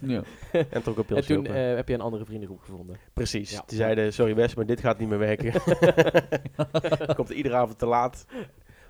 [0.00, 0.22] ja.
[0.52, 1.54] En toch een En pilsje toen open.
[1.70, 2.96] eh, heb je een andere vriendengroep gevonden.
[3.12, 3.50] Precies.
[3.50, 3.62] ja.
[3.66, 5.44] Die zeiden, sorry Wes, maar dit gaat niet meer werken.
[5.52, 8.24] je komt iedere avond te laat.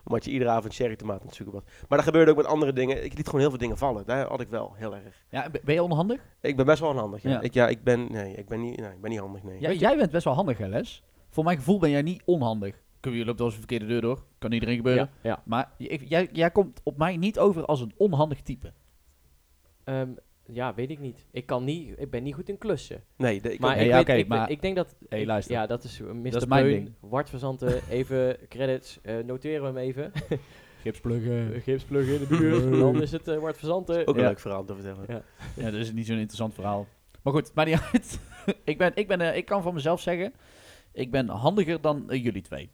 [0.05, 1.65] Omdat je iedere avond cherrytomaten aan het zoeken was.
[1.89, 3.05] Maar dat gebeurde ook met andere dingen.
[3.05, 4.05] Ik liet gewoon heel veel dingen vallen.
[4.07, 5.25] Daar had ik wel heel erg.
[5.31, 6.21] ja, ben ben je onhandig?
[6.41, 7.23] Ik ben best wel onhandig.
[7.23, 7.31] Ja.
[7.31, 7.41] Ja.
[7.41, 9.61] Ik, ja, ik ben, nee, ik ben niet, nee, ik ben niet handig, nee.
[9.61, 11.03] Ja, jij bent best wel handig, hè, Les?
[11.31, 12.75] Voor mijn gevoel ben jij niet onhandig.
[13.01, 14.25] Kun je loopt wel eens een verkeerde deur door.
[14.39, 15.11] Kan iedereen gebeuren.
[15.23, 15.43] Ja, ja.
[15.45, 18.73] Maar jij, jij komt op mij niet over als een onhandig type.
[19.85, 20.09] Ehm,
[20.47, 21.27] ja, weet ik niet.
[21.31, 21.95] Ik, kan niet.
[22.01, 23.03] ik ben niet goed in klussen.
[23.17, 24.95] Nee, de- ik maar ook- ik, ja, weet, ik, weet- maar- ik denk dat...
[25.09, 25.55] Hey, ik- luister.
[25.55, 26.31] Ja, dat is uh, Mr.
[26.31, 26.95] Dat is mijn Beun, ding.
[27.01, 28.99] Wart Verzanten, even credits.
[29.03, 30.13] eh, noteren we hem even.
[30.83, 31.61] Gipspluggen.
[31.63, 32.71] Gipsplug in de buurt.
[32.81, 34.07] Dan is het eh Wart Verzanten.
[34.07, 34.29] ook een Ja.
[34.29, 35.05] leuk verhaal te vertellen.
[35.09, 35.23] Ja.
[35.57, 36.87] Ja, dat is niet zo'n interessant verhaal.
[37.23, 38.21] Maar goed, maakt niet uit.
[38.65, 40.33] ik, ben, ik, ben, eh, ik kan van mezelf zeggen,
[40.93, 42.71] ik ben handiger dan eh, jullie twee.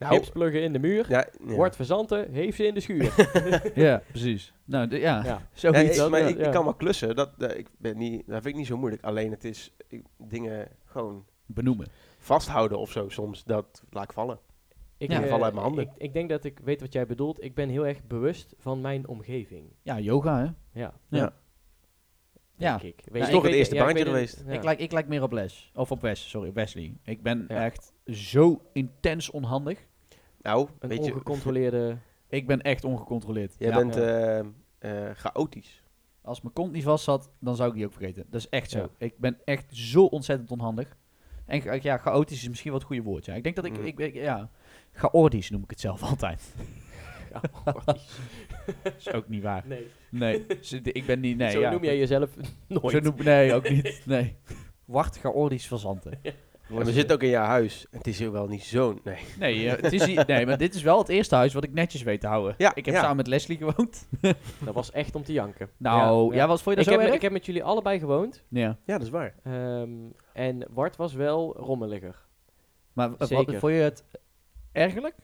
[0.00, 1.06] Nou, Gipspluggen in de muur.
[1.08, 1.54] ja, ja.
[1.56, 3.14] Wart Verzanten heeft ze in de schuur.
[3.86, 4.52] ja, precies.
[4.64, 5.24] Nou, de- ja, ja.
[5.24, 5.80] Ja, zoiets.
[5.90, 7.16] ik, dat- maar ja, ik, ik kan wel klussen.
[7.16, 9.02] Dat, eh, ik ben niet, dat vind ik niet zo moeilijk.
[9.04, 11.86] Alleen het is ik- dingen gewoon Benoemen.
[12.18, 13.44] vasthouden of zo soms.
[13.44, 14.38] Dat laat ik vallen.
[14.96, 15.84] Ik, Ja, eh, vallen uit mijn handen.
[15.84, 17.44] Ik, ik denk dat ik weet wat jij bedoelt.
[17.44, 19.72] Ik ben heel erg bewust van mijn omgeving.
[19.82, 20.80] Ja, yoga, hè?
[20.80, 20.92] Ja.
[21.08, 21.32] Ja.
[22.56, 22.78] Ja.
[22.78, 23.02] Denk ik.
[23.12, 24.42] Ja, is ik toch het weet- eerste ja, ik baantje geweest.
[24.46, 24.52] ja.
[24.52, 25.70] Ik, lijk, ik lijk meer op Les.
[25.74, 26.96] Of op Wes, sorry, Wesley.
[27.04, 27.64] Ik ben Ja.
[27.64, 29.86] echt zo intens onhandig.
[30.42, 31.96] Nou, Een weet je, ongecontroleerde...
[32.28, 33.54] Ik ben echt ongecontroleerd.
[33.58, 33.76] jij Ja.
[33.76, 35.82] bent eh, eh, chaotisch.
[36.22, 38.24] Als mijn kont niet vast zat, dan zou ik die ook vergeten.
[38.30, 38.78] Dat is echt zo.
[38.78, 38.88] Ja.
[38.98, 40.96] Ik ben echt zo ontzettend onhandig.
[41.46, 43.24] En ja, chaotisch is misschien wat het goede woord.
[43.24, 43.34] Ja.
[43.34, 43.84] Ik denk dat ik, Mhm.
[43.86, 44.50] ik, ik- ja,
[44.92, 46.54] chaotisch noem ik het zelf altijd.
[47.74, 47.98] Dat
[48.98, 49.64] is ook niet waar.
[49.66, 49.86] nee.
[50.10, 50.46] Nee,
[50.82, 51.50] ik ben niet, nee.
[51.50, 51.70] Zo ja.
[51.70, 52.30] noem jij jezelf
[52.66, 52.90] nooit.
[52.90, 54.02] Zo noem, nee, ook niet.
[54.06, 54.36] Nee.
[54.84, 56.20] Wacht, chaotisch verzanten.
[56.70, 57.86] Maar we zitten ook in jouw huis.
[57.90, 58.98] Het is hier wel niet zo...
[59.04, 59.18] Nee.
[59.38, 61.72] Nee, eh, het is hier- nee, maar dit is wel het eerste huis wat ik
[61.72, 62.54] netjes weet te houden.
[62.58, 63.00] Ja, ik heb ja.
[63.00, 64.08] samen met Leslie gewoond.
[64.64, 65.70] Dat was echt om te janken.
[65.76, 67.14] Nou, ja, wat vond je ik, dat heb, zo met- erg?
[67.14, 68.42] ik heb met jullie allebei gewoond.
[68.48, 68.76] Ja.
[68.84, 69.34] Ja, dat is waar.
[69.42, 69.90] ehm,
[70.32, 72.16] en Wart was wel rommeliger.
[72.92, 73.58] Maar wat, Zeker.
[73.58, 74.04] vond je het
[74.72, 75.14] ergerlijk?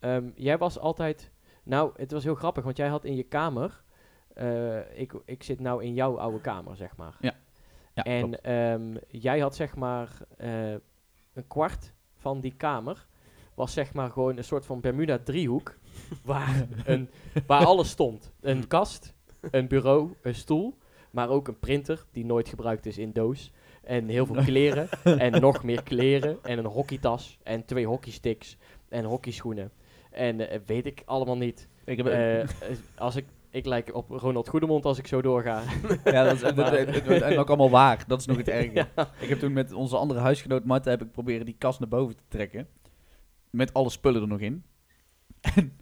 [0.00, 1.30] Ehm, jij was altijd...
[1.64, 3.82] Nou, het was heel grappig, want jij had in je kamer...
[4.34, 7.16] eh, ik, ik zit nou in jouw oude kamer, zeg maar.
[7.20, 7.34] Ja,
[7.94, 10.70] en ehm, jij had zeg maar eh,
[11.32, 13.06] een kwart van die kamer
[13.54, 15.74] was zeg maar gewoon een soort van Bermuda driehoek
[16.24, 17.10] waar, een,
[17.46, 18.32] waar alles stond.
[18.40, 20.78] Een kast, een bureau, een stoel,
[21.10, 23.52] maar ook een printer die nooit gebruikt is in doos.
[23.82, 28.56] En heel veel kleren en nog meer kleren en een hockeytas en twee hockeysticks
[28.88, 29.72] en hockeyschoenen.
[30.10, 31.68] En eh, weet ik allemaal niet.
[31.84, 32.48] Ik heb, Eh,
[32.96, 35.62] als ik, ik lijk op Ronald Goedemond als ik zo doorga.
[36.04, 36.42] ja, dat is
[37.22, 38.04] en, ook allemaal waar.
[38.06, 38.88] Dat is nog het ergste.
[38.96, 39.08] Ja.
[39.20, 42.16] Ik heb toen met onze andere huisgenoot Marten heb ik proberen die kast naar boven
[42.16, 42.68] te trekken.
[43.50, 44.64] Met alle spullen er nog in.
[45.40, 45.72] En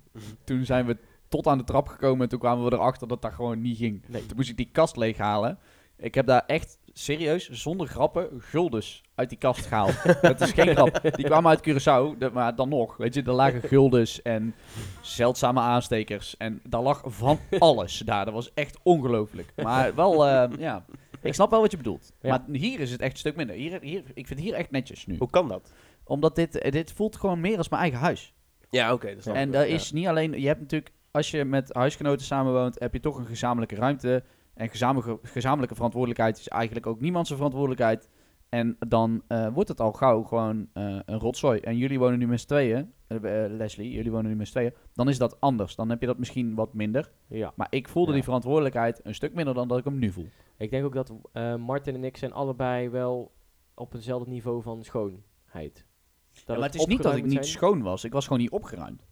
[0.45, 0.97] toen zijn we
[1.29, 4.05] tot aan de trap gekomen en toen kwamen we erachter dat dat gewoon niet ging.
[4.09, 4.27] Nee.
[4.27, 5.59] Toen moest ik die kast leeghalen.
[6.01, 10.03] Ik heb daar echt serieus, zonder grappen, guldens uit die kast gehaald.
[10.23, 11.01] dat is geen grap.
[11.15, 12.97] Die kwamen uit Curaçao, de- maar dan nog.
[12.97, 14.55] Weet je, er lagen guldens en
[15.03, 16.37] zeldzame aanstekers.
[16.37, 18.25] En daar lag van alles daar.
[18.25, 19.53] Dat was echt ongelooflijk.
[19.57, 20.85] Maar wel, eh, ja.
[21.23, 22.13] Ik snap wel wat je bedoelt.
[22.21, 22.29] Ja.
[22.31, 23.57] Maar hier is het echt een stuk minder.
[23.57, 25.17] Hier, hier, ik vind het hier echt netjes nu.
[25.19, 25.73] Hoe kan dat?
[26.05, 28.35] Omdat dit, eh, dit voelt gewoon meer als mijn eigen huis.
[28.71, 29.15] Ja, oké.
[29.15, 29.75] dat snap ik En wel, dat ja.
[29.75, 30.41] is niet alleen...
[30.41, 30.93] Je hebt natuurlijk...
[31.11, 34.23] Als je met huisgenoten samenwoont, heb je toch een gezamenlijke ruimte.
[34.61, 38.09] En gezamenlijke, gezamenlijke verantwoordelijkheid is eigenlijk ook niemands zijn verantwoordelijkheid.
[38.49, 41.61] En dan eh, wordt het al gauw gewoon eh, een rotzooi.
[41.61, 42.93] En jullie wonen nu met z'n tweeën.
[43.07, 44.73] eh, Leslie, jullie wonen nu met z'n tweeën.
[44.93, 45.75] Dan is dat anders.
[45.77, 47.11] Dan heb je dat misschien wat minder.
[47.27, 47.53] ja.
[47.57, 48.15] Maar ik voelde Ja.
[48.15, 50.29] die verantwoordelijkheid een stuk minder dan dat ik hem nu voel.
[50.57, 51.13] Ik denk ook dat
[51.59, 53.33] Martin en ik zijn allebei wel
[53.75, 55.87] op hetzelfde niveau van schoonheid.
[56.33, 57.45] Dat Ja, maar het is niet dat ik niet zijn.
[57.45, 58.05] schoon was.
[58.05, 59.07] Ik was gewoon niet opgeruimd.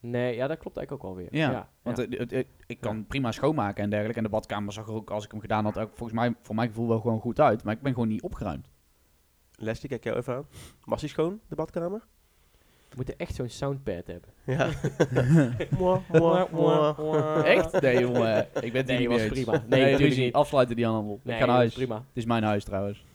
[0.00, 1.34] Nee, ja, dat klopt eigenlijk ook wel weer.
[1.40, 2.02] Ja, ja Want ja.
[2.04, 4.18] het- het- het- ik kan prima schoonmaken en dergelijke.
[4.18, 6.54] En de badkamer zag er ook, als ik hem gedaan had, ook volgens mij, voor
[6.54, 7.64] mijn gevoel wel gewoon goed uit.
[7.64, 8.68] Maar ik ben gewoon niet opgeruimd.
[9.54, 10.46] Leslie, kijk jou even aan.
[10.84, 12.02] Was die schoon, de badkamer?
[12.88, 14.30] We moeten echt zo'n soundpad hebben.
[14.44, 14.68] Ja.
[15.78, 17.44] Mwah, mwah, mwah.
[17.44, 17.80] Echt?
[17.80, 18.46] Nee, jongen.
[18.60, 19.50] Ik ben Nee, was prima.
[19.52, 20.32] Nee, Nee, natuurlijk niet.
[20.34, 21.20] Afsluiten die handel.
[21.22, 21.74] Nee, ik ga naar huis.
[21.74, 21.94] prima.
[21.94, 23.04] Het is mijn huis trouwens.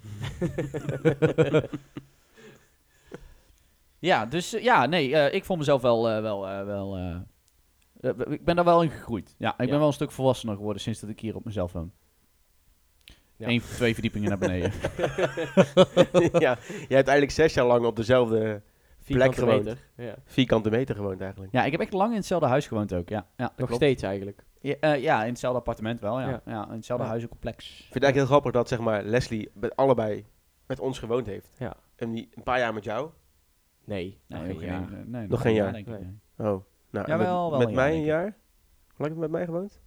[4.06, 6.98] ja, dus eh, ja, nee, eh, ik vond mezelf wel, eh, wel, eh, wel
[8.30, 9.36] ik ben daar wel in gegroeid.
[9.38, 11.92] Ja, ik ben wel een stuk volwassener geworden sinds dat ik hier op mezelf woon.
[13.38, 13.48] Ja.
[13.48, 14.72] Eén, twee verdiepingen naar beneden.
[16.46, 18.62] ja, jij hebt eigenlijk zes jaar lang op dezelfde
[19.00, 19.64] Vierkante gewoond.
[19.64, 19.90] meter.
[19.98, 20.16] Ja.
[20.26, 21.52] vierkante meter gewoond eigenlijk.
[21.54, 23.10] Ja, ik heb echt lang in hetzelfde huis gewoond ook.
[23.10, 23.74] Ja, ja Nog klopt.
[23.76, 24.44] steeds eigenlijk.
[24.62, 26.30] Ja, eh, ja, in hetzelfde appartement wel, ja.
[26.30, 26.42] Ja.
[26.46, 26.66] ja.
[26.68, 27.10] in hetzelfde Ja.
[27.10, 27.66] huizencomplex.
[27.66, 30.26] Ik vind het eigenlijk heel grappig dat zeg maar, Leslie met allebei
[30.68, 31.50] met ons gewoond heeft.
[31.58, 31.74] Ja.
[31.96, 33.10] En die een paar jaar met jou.
[33.86, 34.90] Nee, Nee, nog geen jaar.
[35.06, 35.72] nee, Nog geen jaar.
[35.74, 35.94] denk ik.
[35.94, 36.02] Nee.
[36.38, 36.48] nee.
[36.52, 36.64] Oh.
[36.90, 38.24] Nou, Jawel, met, wel met mij jaar, een jaar.
[38.24, 38.34] Hoe
[38.98, 39.82] lang heb je met mij gewoond?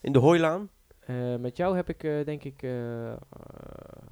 [0.00, 0.70] In de Hooilaan?
[1.00, 2.62] Eh, met jou heb ik eh, denk ik...
[2.62, 3.16] eh, eh,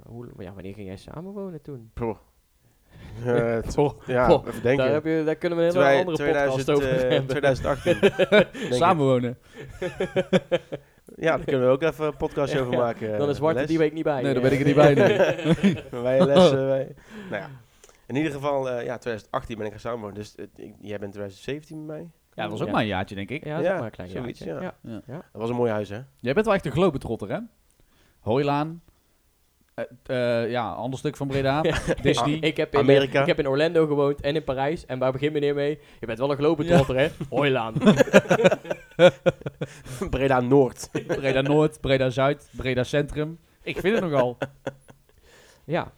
[0.07, 1.91] hoe, ja, wanneer ging jij samenwonen toen?
[1.93, 2.17] Poh.
[3.25, 3.75] Eh, t-
[4.05, 4.77] ja, even denken.
[4.77, 7.27] Daar, heb je, daar kunnen we een hele Twee- andere 2000, podcast over eh, hebben.
[7.29, 7.99] 2018.
[7.99, 8.73] denk ik.
[8.73, 9.37] Samenwonen.
[11.15, 13.17] Ja, daar kunnen we ook even een podcast over maken.
[13.17, 13.67] Dan is Les.
[13.67, 14.21] die week niet bij.
[14.21, 16.01] Nee, dan ben ik er niet bij, nee.
[16.01, 16.67] wij lessen.
[16.67, 16.95] Wij.
[17.29, 17.49] Nou ja.
[18.11, 20.15] In ieder geval, eh, ja, 2018 ben ik gaan samenwonen.
[20.15, 22.09] Dus eh, ik- jij bent 2017 met mij.
[22.33, 22.71] Ja, dat was ook Ja.
[22.73, 23.43] maar een jaartje, denk ik.
[23.45, 24.73] Ja, dat Ja, maar een klein zoiets, jaartje.
[24.83, 25.01] ja.
[25.07, 25.15] Ja.
[25.31, 25.99] Dat was een mooi huis, hè?
[26.17, 27.37] Jij bent wel echt een globetrotter, hè?
[28.19, 28.81] Hooilaan.
[29.73, 31.61] Eh, eh, ja, ander stuk van Breda.
[32.01, 32.33] Disney.
[32.33, 33.21] Ik heb, in, Amerika.
[33.21, 34.85] ik heb in Orlando gewoond en in Parijs.
[34.85, 35.79] En waar begin meneer mee?
[35.99, 37.07] Je bent wel een globetrotter, hè?
[37.29, 37.73] Hooilaan.
[40.09, 40.89] Breda Noord.
[41.07, 43.39] Breda Noord, Breda Zuid, Breda Centrum.
[43.63, 44.37] Ik vind het nogal.
[45.65, 45.91] ja.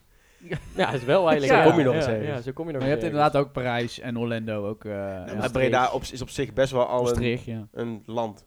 [0.76, 1.64] Ja, is wel eigenlijk...
[1.64, 2.26] Zo kom je nog ja, eens.
[2.26, 4.68] Ja, zo kom je nog Maar je hebt inderdaad ook Parijs en Orlando.
[4.68, 5.52] Ook, eh.
[5.52, 8.46] Breda op, is op zich best wel al een, een land.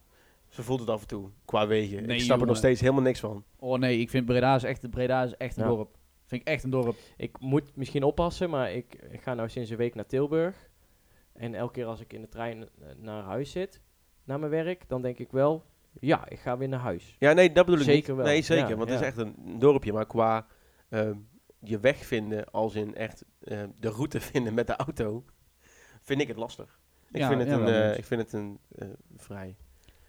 [0.49, 2.05] Ze voelt het af en toe, qua wegen.
[2.05, 3.43] Nee, ik snap er nog steeds helemaal niks van.
[3.59, 5.69] Oh nee, ik vind Breda is echt, Breda is echt een Ja.
[5.69, 5.97] dorp.
[6.25, 6.95] Vind ik echt een dorp.
[7.17, 10.69] Ik moet misschien oppassen, maar ik, ik ga nou sinds een week naar Tilburg.
[11.33, 13.81] En elke keer als ik in de trein eh, naar huis zit,
[14.23, 15.63] naar mijn werk, dan denk ik wel,
[15.99, 17.15] ja, ik ga weer naar huis.
[17.19, 18.17] Ja, nee, dat bedoel ik Zeker niet.
[18.17, 18.25] wel.
[18.25, 18.69] Nee, zeker.
[18.69, 19.93] Ja, want het is echt een dorpje.
[19.93, 20.47] Maar qua
[20.89, 21.15] ehm,
[21.69, 25.23] je weg vinden, als in echt eh, de route vinden met de auto,
[26.01, 26.79] vind ik het lastig.
[27.11, 28.87] Ik Ja, vind het ja, een, eh, ik vind het een eh,
[29.17, 29.55] vrij...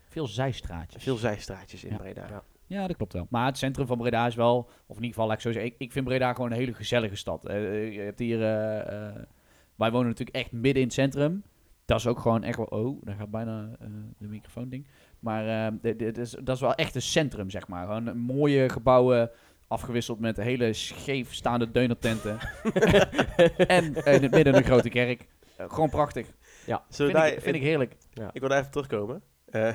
[0.08, 1.02] Veel zijstraatjes.
[1.02, 1.96] Veel zijstraatjes in Ja.
[1.96, 2.26] Breda.
[2.28, 2.42] Ja.
[2.66, 3.26] Ja, dat klopt wel.
[3.30, 4.56] Maar het centrum van Breda is wel,
[4.86, 6.72] of in ieder geval, laat ik zo zeggen, ik, ik vind Breda gewoon een hele
[6.74, 7.42] gezellige stad.
[7.42, 8.38] Je hebt hier,
[9.74, 11.42] wij wonen natuurlijk echt midden in het centrum.
[11.84, 13.86] Dat is ook gewoon echt wel, oh, daar gaat bijna eh,
[14.18, 14.86] de microfoon ding.
[15.18, 17.84] Maar eh, dit- dit is, dat is wel echt een centrum, zeg maar.
[17.86, 19.30] Gewoon een mooie gebouwen,
[19.68, 22.38] afgewisseld met hele scheef staande deunertenten.
[23.56, 25.26] en in het midden een grote kerk.
[25.56, 26.26] Eh, gewoon prachtig.
[26.66, 27.96] We Vind, daar- ik, vind ik heerlijk.
[28.32, 29.22] Ik wil daar even terugkomen.
[29.44, 29.74] Eh,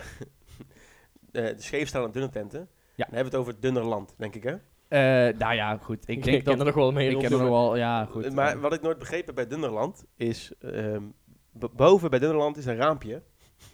[1.32, 2.60] de scheef staan dunne tenten.
[2.96, 3.06] Ja.
[3.06, 4.56] Dan hebben we het over dunner land, denk ik, hè?
[4.88, 6.10] Eh, nou ja, goed.
[6.10, 6.60] Ik denk dat...
[6.60, 8.34] er nog wel mee Ik ken er nog wel, ja, goed.
[8.34, 10.52] maar wat ik nooit begrepen heb bij Dunderland is...
[10.60, 11.04] ehm,
[11.52, 13.22] boven bij Dunderland is een raampje.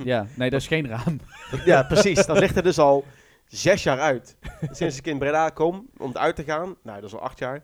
[0.04, 1.20] Ja, nee, dat is geen raam.
[1.66, 2.26] Ja, precies.
[2.26, 3.06] Dat ligt er dus al
[3.50, 4.38] zes jaar uit.
[4.72, 7.64] Sinds ik in Breda kom om uit te gaan, nou, dat is al acht jaar,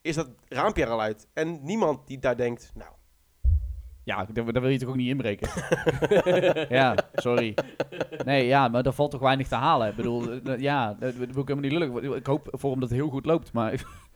[0.00, 1.26] is dat raampje er al uit.
[1.32, 2.90] En niemand die daar denkt, nou,
[4.02, 5.48] Ja, daar, daar wil je toch ook niet inbreken?
[6.78, 7.54] ja, sorry.
[8.24, 9.88] Nee, ja, maar daar valt toch weinig te halen.
[9.88, 12.16] Ik bedoel, eh, ja, dat wil ik helemaal niet lullig.
[12.16, 13.72] Ik hoop voor hem dat het heel goed loopt, maar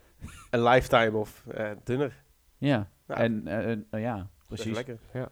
[0.51, 2.23] een lifetime of eh, dunner.
[2.59, 2.89] ja.
[3.07, 4.75] Nou, en eh, eh, ja, Precies.
[4.75, 4.99] Lekker.
[5.13, 5.29] Krijg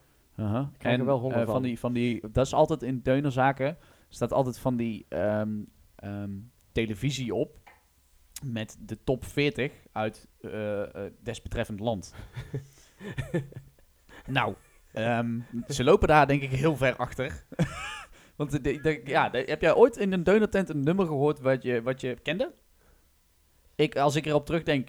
[0.79, 1.53] er En, wel honger eh, van.
[1.53, 1.63] van.
[1.63, 3.77] Die, van die, dat is altijd in deunerzaken,
[4.09, 5.63] staat altijd van die ehm,
[5.97, 6.31] ehm,
[6.73, 7.59] televisie op
[8.45, 10.83] met de top 40 uit eh,
[11.23, 12.15] desbetreffend land.
[14.27, 14.55] nou,
[14.93, 17.45] ehm, ze lopen daar denk ik heel ver achter.
[18.37, 21.41] Want de, de- de- ja, de- heb jij ooit in een deunertent een nummer gehoord
[21.41, 22.55] wat je, wat je kende?
[23.75, 24.89] Ik, als ik erop terugdenk,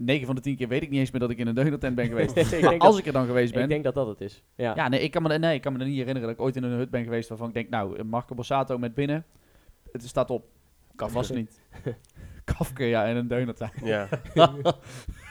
[0.00, 1.94] 9 van de 10 keer weet ik niet eens meer dat ik in een deunertent
[1.94, 2.36] ben geweest.
[2.36, 4.20] ik, denk maar dat, als ik er dan geweest ben, ik denk dat dat het
[4.20, 4.42] is.
[4.54, 4.72] Ja.
[4.74, 6.56] ja, nee ik, kan me, nee, ik kan me er niet herinneren dat ik ooit
[6.56, 9.24] in een hut ben geweest waarvan ik denk, nou, Marco Borsato met binnen.
[9.92, 10.44] Het staat op.
[10.96, 11.60] Kan vast niet.
[12.44, 13.70] Kafke, ja, en een deunertuin.
[13.84, 14.08] Ja.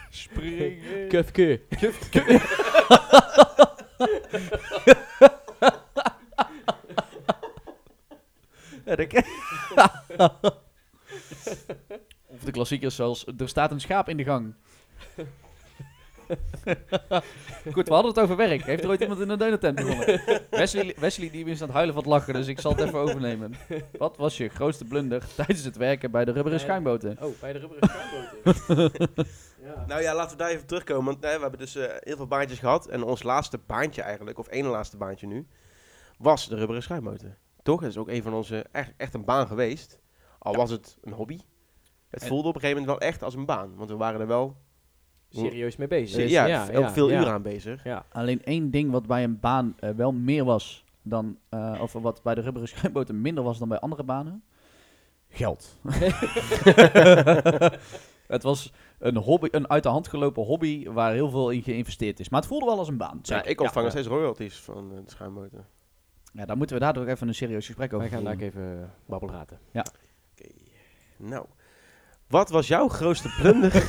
[0.09, 1.07] Springen.
[1.07, 1.61] Kufke.
[8.86, 9.26] Ja, dat ken-
[12.30, 14.53] of de klassiekers zoals, er staat een schaap in de gang.
[17.73, 18.63] Goed, we hadden het over werk.
[18.63, 20.21] Heeft er ooit iemand in een deunertent begonnen?
[20.49, 22.99] Wesley, Wesley die is aan het huilen van het lachen, dus ik zal het even
[22.99, 23.53] overnemen.
[23.97, 27.17] Wat was je grootste blunder tijdens het werken bij de rubberen schuimboten?
[27.21, 29.05] Oh, bij de rubberen schuimboten.
[29.65, 29.86] ja.
[29.88, 31.05] Nou ja, laten we daar even terugkomen.
[31.05, 32.88] Want eh, we hebben dus eh, heel veel baantjes gehad.
[32.88, 35.47] En ons laatste baantje eigenlijk, of ene laatste baantje nu,
[36.17, 37.38] was de rubberen schuimmotor.
[37.63, 37.82] Toch?
[37.82, 39.99] Dat is ook een van onze, echt, echt een baan geweest.
[40.39, 40.57] Al Ja.
[40.57, 41.39] was het een hobby.
[42.10, 43.76] Het En- voelde op een gegeven moment wel echt als een baan.
[43.76, 44.57] Want we waren er wel
[45.30, 46.30] Serieus mee bezig.
[46.30, 47.20] ja, ook veel ja.
[47.20, 47.84] uren aan bezig.
[47.84, 48.05] Ja.
[48.12, 52.24] Alleen één ding wat bij een baan eh, wel meer was dan, eh, of wat
[52.24, 54.43] bij de rubberen schuimboten minder was dan bij andere banen.
[55.32, 55.80] Geld.
[58.28, 62.20] het was een, hobby, een uit de hand gelopen hobby waar heel veel in geïnvesteerd
[62.20, 62.30] is.
[62.30, 63.20] Maar het voelde wel als een baan.
[63.22, 64.01] Ja, ik ontvang nog ja.
[64.01, 65.66] steeds royalties van eh, de schuimmotor.
[66.34, 69.30] Ja, daar moeten we daardoor even een serieus gesprek over Wij gaan daar even babbel
[69.30, 69.60] praten.
[69.74, 69.89] Oké.
[71.18, 71.45] Nou,
[72.30, 73.86] wat was jouw grootste blunder?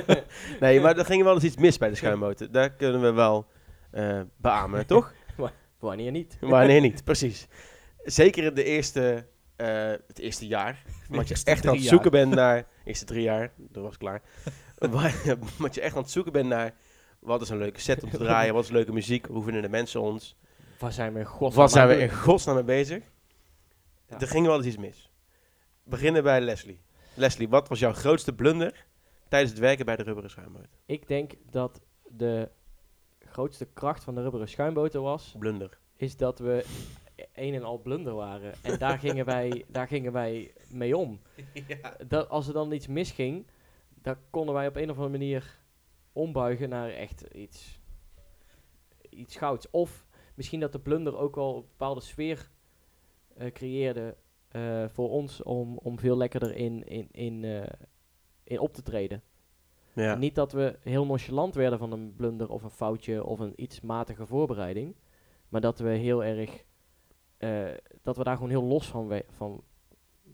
[0.60, 2.50] nee, maar er ging wel eens iets mis bij de schuimmotor.
[2.50, 3.46] Daar kunnen we wel
[3.90, 5.12] eh beamen, toch?
[5.78, 6.38] Wanneer niet?
[6.40, 7.46] Nee, niet, precies.
[8.04, 9.26] zeker in de eerste,
[9.56, 10.82] eh, het eerste jaar.
[11.08, 12.66] Want je echt aan het zoeken bent naar...
[12.84, 14.22] Eerste drie jaar, dat was klaar.
[15.58, 16.74] Want je echt aan het zoeken bent naar...
[17.18, 18.54] Wat is een leuke set om te draaien?
[18.54, 19.26] Wat is leuke muziek?
[19.26, 20.36] Hoe vinden de mensen ons?
[20.78, 23.02] Waar zijn we in godsnaam Wat zijn we in godsnaam mee bezig?
[24.08, 24.20] Ja.
[24.20, 25.10] Er ging wel eens iets mis.
[25.84, 26.80] Beginnen bij Leslie.
[27.18, 28.86] Leslie, wat was jouw grootste blunder
[29.28, 30.78] tijdens het werken bij de rubberen schuimboot?
[30.86, 32.50] Ik denk dat de
[33.18, 35.78] grootste kracht van de rubberen schuimboten was, Blunder.
[35.96, 36.64] is dat we
[37.34, 38.52] een en al blunder waren.
[38.62, 41.20] En daar gingen wij, daar gingen wij mee om.
[42.06, 43.46] Dat, als er dan iets misging,
[44.02, 45.58] dan konden wij op een of andere manier
[46.12, 47.80] ombuigen naar echt iets,
[49.10, 49.70] iets gouds.
[49.70, 52.50] Of misschien dat de blunder ook wel een bepaalde sfeer
[53.36, 54.16] eh, creëerde
[54.48, 57.62] eh, voor ons om, om veel lekkerder in, in, in, eh,
[58.44, 59.22] in op te treden.
[59.92, 60.14] Ja.
[60.14, 63.80] Niet dat we heel nonchalant werden van een blunder of een foutje of een iets
[63.80, 64.96] matige voorbereiding.
[65.48, 66.64] Maar dat we heel erg.
[67.36, 67.64] eh,
[68.02, 69.62] dat we daar gewoon heel los van, we- van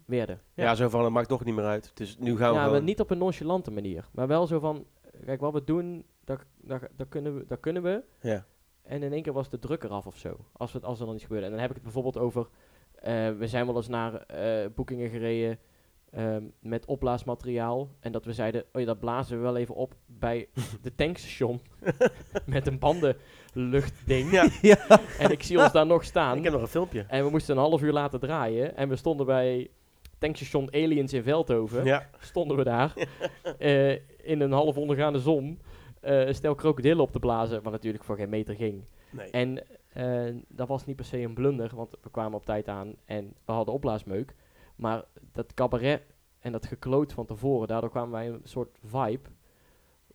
[0.07, 0.41] werden.
[0.55, 0.75] Ja.
[0.75, 1.91] zo van, het maakt toch niet meer uit.
[1.95, 4.09] Dus nu gaan we ja, maar niet op een nonchalante manier.
[4.13, 4.87] Maar wel zo van.
[5.25, 8.05] Kijk, wat we doen, dat, dat, dat, kunnen, we, dat kunnen we.
[8.21, 8.47] Ja.
[8.83, 10.37] En in één keer was de druk eraf of zo.
[10.53, 11.45] Als, het, als er dan iets gebeurde.
[11.47, 12.49] En dan heb ik het bijvoorbeeld over.
[13.05, 15.59] Eh, we zijn wel eens naar eh, boekingen gereden.
[16.11, 17.89] ehm, met opblaasmateriaal.
[18.01, 18.65] En dat we zeiden.
[18.73, 20.49] Oh ja, dat blazen we wel even op bij
[20.83, 21.61] de tankstation.
[22.47, 24.31] met een bandenluchtding.
[24.31, 24.49] Ja.
[24.73, 25.01] ja.
[25.19, 26.37] En ik zie ons daar nog staan.
[26.37, 27.05] Ik heb nog een filmpje.
[27.09, 28.77] En we moesten een half uur laten draaien.
[28.77, 29.71] En we stonden bij
[30.19, 31.85] tankstation Aliens in Veldhoven.
[31.85, 32.09] Ja.
[32.21, 32.93] Stonden we daar.
[33.59, 33.91] eh,
[34.23, 35.61] in een half ondergaande zon.
[36.01, 37.63] eh, stel krokodillen op te blazen.
[37.63, 38.85] Wat natuurlijk voor geen meter ging.
[39.11, 39.31] Nee.
[39.31, 39.63] En
[39.95, 41.71] eh, dat was niet per se een blunder.
[41.75, 42.95] Want we kwamen op tijd aan.
[43.05, 44.35] En we hadden opblaasmeuk.
[44.77, 46.03] Maar dat cabaret
[46.39, 47.69] en dat gekloot van tevoren.
[47.69, 49.29] Daardoor kwamen wij een soort vibe.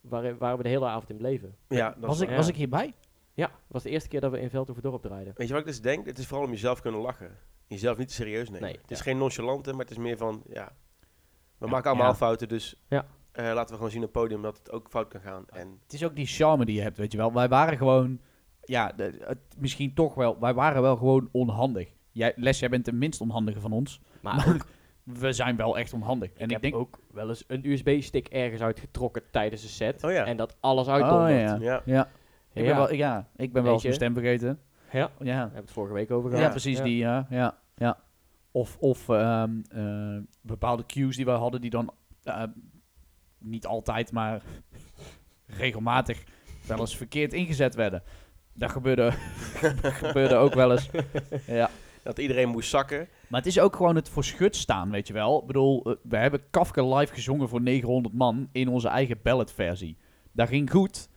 [0.01, 1.55] Waarin, waar we de hele avond in bleven.
[1.67, 2.93] ja, dat Was, ik, was ik hierbij?
[3.33, 5.33] Ja, het was de eerste keer dat we in Veldhoven dorp draaiden.
[5.37, 6.05] Weet je wat ik dus denk?
[6.05, 7.37] Het is vooral om jezelf kunnen lachen.
[7.67, 8.61] Jezelf niet te serieus nemen.
[8.67, 10.71] Nee, het is geen nonchalante, maar het is meer van, ja,
[11.57, 12.15] we Ja, maken allemaal ja.
[12.15, 13.05] fouten, dus Ja.
[13.31, 15.45] eh, laten we gewoon zien op het podium dat het ook fout kan gaan.
[15.49, 17.33] En Het is ook die charme die je hebt, weet je wel.
[17.33, 18.19] Wij waren gewoon,
[18.69, 21.93] ja, de- het, misschien toch wel, wij waren wel gewoon onhandig.
[22.11, 24.01] Jij, Les, jij bent de minst onhandige van ons.
[24.21, 24.65] Maar Maar ook,
[25.19, 26.29] we zijn wel echt onhandig.
[26.29, 30.03] en ik ik heb denk, ook wel eens een USB-stick ergens uitgetrokken tijdens een set.
[30.03, 30.25] Oh ja.
[30.25, 31.39] En dat alles oh, uitdondert.
[31.39, 31.57] ja.
[31.61, 32.09] ja, Ja.
[32.53, 34.59] Ik, ben wel, ja, ik ben wel eens mijn stem vergeten.
[34.91, 36.51] Ja, Ja, we hebben het vorige week over ja, gehad.
[36.51, 37.27] precies die, ja.
[37.29, 37.97] ja, ja.
[38.51, 41.93] Of, of ehm, eh, bepaalde cues die we hadden die dan
[42.23, 42.43] eh,
[43.37, 44.41] niet altijd, maar
[45.45, 46.23] regelmatig
[46.67, 48.03] wel eens verkeerd ingezet werden.
[48.59, 49.11] Dat gebeurde,
[50.03, 50.89] gebeurde ook wel eens.
[51.47, 51.69] Ja.
[52.03, 53.07] dat iedereen moest zakken.
[53.27, 55.39] Maar het is ook gewoon het voor schut staan, weet je wel.
[55.39, 59.97] Ik bedoel, eh, we hebben Kafka live gezongen voor 900 man in onze eigen balletversie.
[60.31, 61.09] Dat ging goed,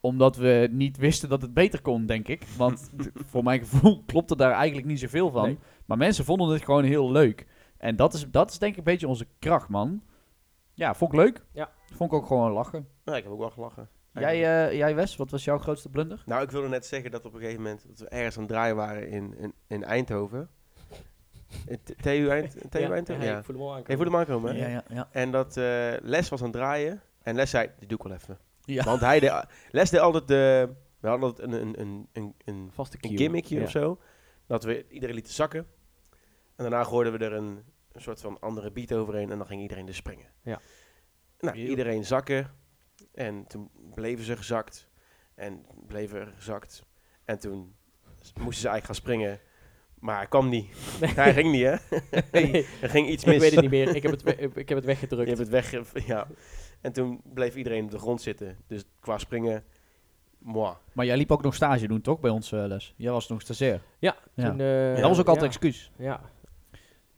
[0.00, 2.42] omdat we niet wisten dat het beter kon, denk ik.
[2.56, 2.90] Want
[3.30, 5.44] voor mijn gevoel klopte daar eigenlijk niet zoveel van.
[5.44, 5.58] Nee.
[5.86, 7.46] Maar mensen vonden het gewoon heel leuk.
[7.78, 10.02] En dat is, dat is denk ik een beetje onze kracht, man.
[10.74, 11.44] Ja, vond ik leuk.
[11.52, 11.70] Ja.
[11.94, 12.88] Vond ik ook gewoon lachen.
[13.04, 13.88] Nou, ik heb ook wel gelachen.
[14.20, 16.22] Jij, eh, jij Wes, wat was jouw grootste blunder?
[16.26, 18.50] Nou, ik wilde net zeggen dat op een gegeven moment dat we ergens aan het
[18.52, 20.48] draaien waren in, in, in Eindhoven.
[21.66, 23.24] In T- TU, Eind, TU Ja, Eindhoven?
[23.24, 23.38] ja, Ja.
[23.38, 23.96] ik voel hem aankomen.
[23.96, 24.60] voelde hem aankomen, hè?
[24.66, 25.08] Ja, ja, ja.
[25.12, 27.02] En dat eh, Les was aan het draaien.
[27.22, 28.38] En Les zei, die doe ik wel even.
[28.64, 28.84] Ja.
[28.84, 30.68] Want hij deed, Les deed altijd de...
[31.00, 33.62] We hadden altijd een, een, een, een, een, Vaste een gimmickje Ja.
[33.62, 33.98] of zo.
[34.46, 35.66] Dat we iedereen lieten zakken.
[36.56, 37.62] En daarna gooiden we er een,
[37.92, 39.30] een soort van andere beat overheen.
[39.30, 40.26] En dan ging iedereen dus springen.
[40.42, 40.60] Ja.
[41.40, 42.50] Nou, iedereen zakken.
[43.18, 44.88] En toen bleven ze gezakt.
[45.34, 46.82] En bleven gezakt.
[47.24, 47.74] En toen
[48.40, 49.40] moesten ze eigenlijk gaan springen.
[49.98, 50.66] Maar hij kwam niet.
[51.00, 51.74] Hij ging niet, hè?
[52.40, 53.34] Nee, Er ging iets mis.
[53.34, 53.96] ik weet het niet meer.
[53.96, 55.26] Ik heb het, we- ik heb het Je weggedrukt.
[55.28, 56.06] hebt het weg...
[56.06, 56.26] Ja.
[56.80, 58.56] En toen bleef iedereen op de grond zitten.
[58.66, 59.64] Dus qua springen...
[60.38, 60.74] Moi.
[60.92, 62.94] Maar jij liep ook nog stage doen, toch, bij ons eh, Les?
[62.96, 63.82] Jij was nog stagiair.
[63.98, 64.50] Ja, Ja.
[64.50, 65.92] toen, eh, dat was ook altijd ja, excuus.
[65.96, 66.20] Ja.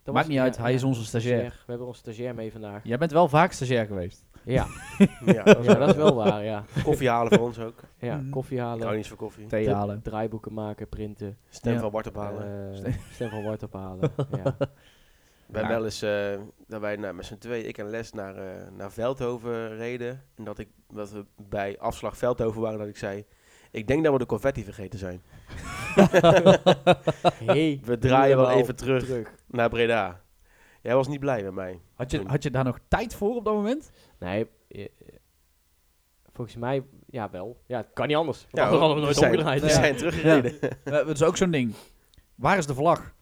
[0.02, 1.50] Dat Maakt was- niet uit, hij ja, is onze stagiair.
[1.50, 2.84] We hebben onze stagiair mee vandaag.
[2.84, 4.26] Jij bent wel vaak stagiair geweest.
[4.44, 4.66] Ja,
[5.26, 6.64] Ja, dat ja dat is wel waar, ja.
[6.84, 7.80] Koffie halen voor ons ook.
[7.98, 8.30] ja Mhm.
[8.30, 9.46] koffie Ik hou halen, niet van koffie.
[9.46, 10.02] Thee dra- halen.
[10.02, 11.80] draaiboeken maken, printen, Stem Ja.
[11.80, 12.74] van Bart ophalen.
[12.84, 14.10] eh, stem van Wart ophalen.
[14.44, 14.54] ja.
[15.46, 15.80] We hebben Ja.
[15.80, 18.92] wel eens eh, dat wij nou, met z'n twee, ik en Les, naar, eh, naar
[18.92, 20.22] Veldhoven reden.
[20.36, 23.24] En dat, ik, dat we bij afslag Veldhoven waren, dat ik zei...
[23.72, 25.22] Ik denk dat we de confetti vergeten zijn.
[27.44, 29.34] Hey, We draaien wel even terug, terug.
[29.46, 30.20] naar Breda.
[30.82, 31.80] Jij was niet blij met mij.
[31.94, 33.90] Had je, had je daar nog tijd voor op dat moment?
[34.20, 34.88] Nee, eh, eh,
[36.32, 37.60] volgens mij, ja wel.
[37.66, 38.46] Ja, het kan niet anders.
[38.50, 39.60] Ja, Ja, we hadden we nooit zijn, omgedraaid.
[39.60, 39.72] We Ja.
[39.72, 40.60] zijn teruggereden.
[40.60, 41.74] Eh, dat is ook zo'n ding.
[42.34, 43.14] Waar is de vlag?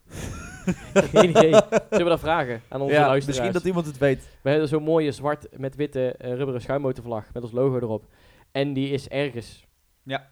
[1.13, 1.53] Geen idee.
[1.53, 3.27] Zullen we dat vragen aan onze ja, luisteraars?
[3.27, 4.29] misschien dat iemand het weet.
[4.43, 8.05] We hebben zo'n mooie zwart met witte eh, rubberen schuimmotorvlag met ons logo erop.
[8.53, 9.67] En die is ergens
[10.03, 10.29] Ja.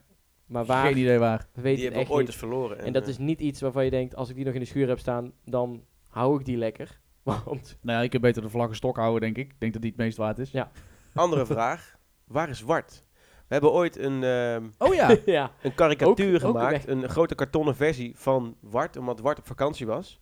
[0.46, 1.46] Maar waar, Geen idee waar.
[1.52, 2.30] we weten Die het hebben echt we ooit niet.
[2.32, 2.78] eens verloren.
[2.78, 4.88] En dat is niet iets waarvan je denkt, als ik die nog in de schuur
[4.88, 7.00] heb staan, dan hou ik die lekker.
[7.44, 9.52] Want, Nou ja, ik heb beter de vlaggen stok houden, denk ik.
[9.52, 10.50] Ik denk dat die het meest waard is.
[10.50, 10.70] Ja.
[11.14, 11.96] Andere vraag.
[12.24, 13.04] Waar is Wart?
[13.20, 15.16] We hebben ooit een, ehm, Oh ja.
[15.26, 16.84] ja, een karikatuur Ook- ook gemaakt.
[16.84, 16.86] weg.
[16.86, 18.96] een grote kartonnen versie van Wart.
[18.96, 20.20] Omdat Wart op vakantie was.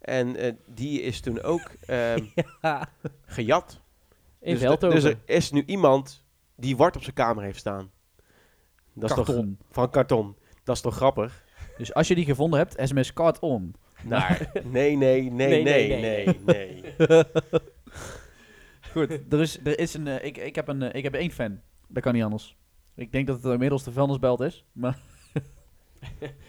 [0.00, 2.24] En eh, die is toen ook ehm,
[3.26, 3.80] gejat.
[4.40, 5.00] in dus, Veldhoven.
[5.00, 6.24] dus er is nu iemand
[6.56, 7.90] die Wart op zijn kamer heeft staan.
[8.94, 9.58] Dat is toch Karton.
[9.70, 10.36] van karton.
[10.64, 11.44] Dat is toch grappig?
[11.76, 13.74] Dus als je die gevonden hebt, sms card on.
[14.04, 14.50] Naar.
[14.64, 16.94] Nee, nee, nee, nee, Nee, nee, nee, nee.
[18.92, 21.30] Goed, er is, er is een, eh, ik, ik, heb een, eh, ik heb één
[21.30, 21.60] fan.
[21.88, 22.56] Dat kan niet anders.
[22.94, 24.64] Ik denk dat het inmiddels de vuilnisbelt is.
[24.72, 24.98] Maar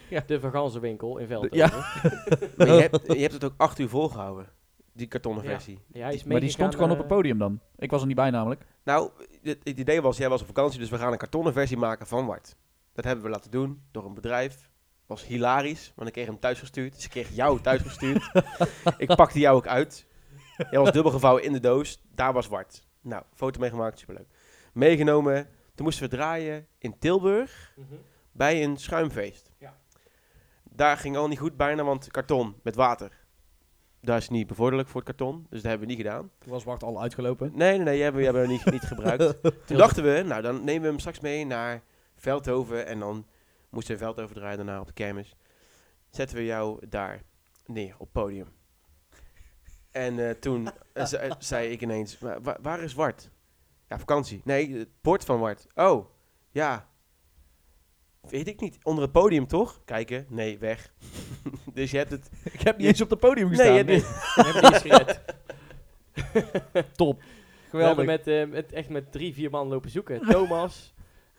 [0.26, 1.58] de Verganzenwinkel in Veldhoven.
[1.58, 1.68] Ja.
[2.58, 4.50] Maar je, hebt, je hebt het ook acht uur volgehouden.
[4.94, 5.50] Die kartonnen Ja.
[5.50, 5.80] versie.
[5.94, 7.60] Ja, hij is maar die stond gewoon op eh, het podium dan.
[7.78, 8.66] Ik was er niet bij namelijk.
[8.84, 9.10] Nou,
[9.42, 12.08] het, het idee was, jij was op vakantie, dus we gaan een kartonnen versie maken
[12.08, 12.56] van Wart.
[12.94, 14.70] Dat hebben we laten doen door een bedrijf.
[15.06, 16.96] Was hilarisch, want ik kreeg hem thuisgestuurd.
[16.96, 18.32] Dus ik kreeg jou thuisgestuurd.
[18.98, 20.06] ik pakte jou ook uit.
[20.72, 22.02] Jij was dubbel gevouwen in de doos.
[22.16, 22.88] Daar was Wart.
[23.02, 24.28] Nou, foto meegemaakt, superleuk.
[24.74, 25.48] Meegenomen.
[25.76, 27.96] Toen moesten we draaien in Tilburg mhm.
[28.32, 29.52] bij een schuimfeest.
[29.58, 29.78] Ja.
[30.64, 33.22] Daar ging al niet goed bijna, want karton met water.
[34.02, 36.30] Dat is niet bevorderlijk voor het karton, dus dat hebben we niet gedaan.
[36.40, 37.52] Toen was Bart al uitgelopen.
[37.54, 39.42] Nee, nee, nee, die hebben we, die hebben we niet, niet gebruikt.
[39.68, 41.82] Toen dachten we, nou dan nemen we hem straks mee naar
[42.16, 43.26] Veldhoven en dan
[43.74, 45.36] moesten we Veldhoven draaien daarna op de kermis.
[46.10, 47.22] Zetten we jou daar
[47.66, 48.48] neer op het podium.
[49.92, 53.30] En eh, toen eh, ze- zei ik ineens, "Maar wa- waar is Wart?
[53.90, 54.42] Ja, vakantie.
[54.44, 55.68] Nee, het bord van Wart.
[55.76, 56.06] Oh,
[56.52, 56.92] ja.
[58.22, 58.78] Weet ik niet.
[58.84, 59.82] Onder het podium toch?
[59.86, 60.26] Kijken.
[60.30, 60.94] Nee, weg.
[61.74, 62.30] dus je hebt het...
[62.44, 63.68] Ik heb niet eens op het podium gestaan.
[63.68, 63.92] Nee, je
[64.36, 65.22] hebt Nee, gered.
[66.96, 67.22] Top.
[67.72, 68.06] We hebben Geweldig.
[68.06, 70.22] met, eh, met, echt met drie, vier man lopen zoeken.
[70.22, 70.93] Thomas,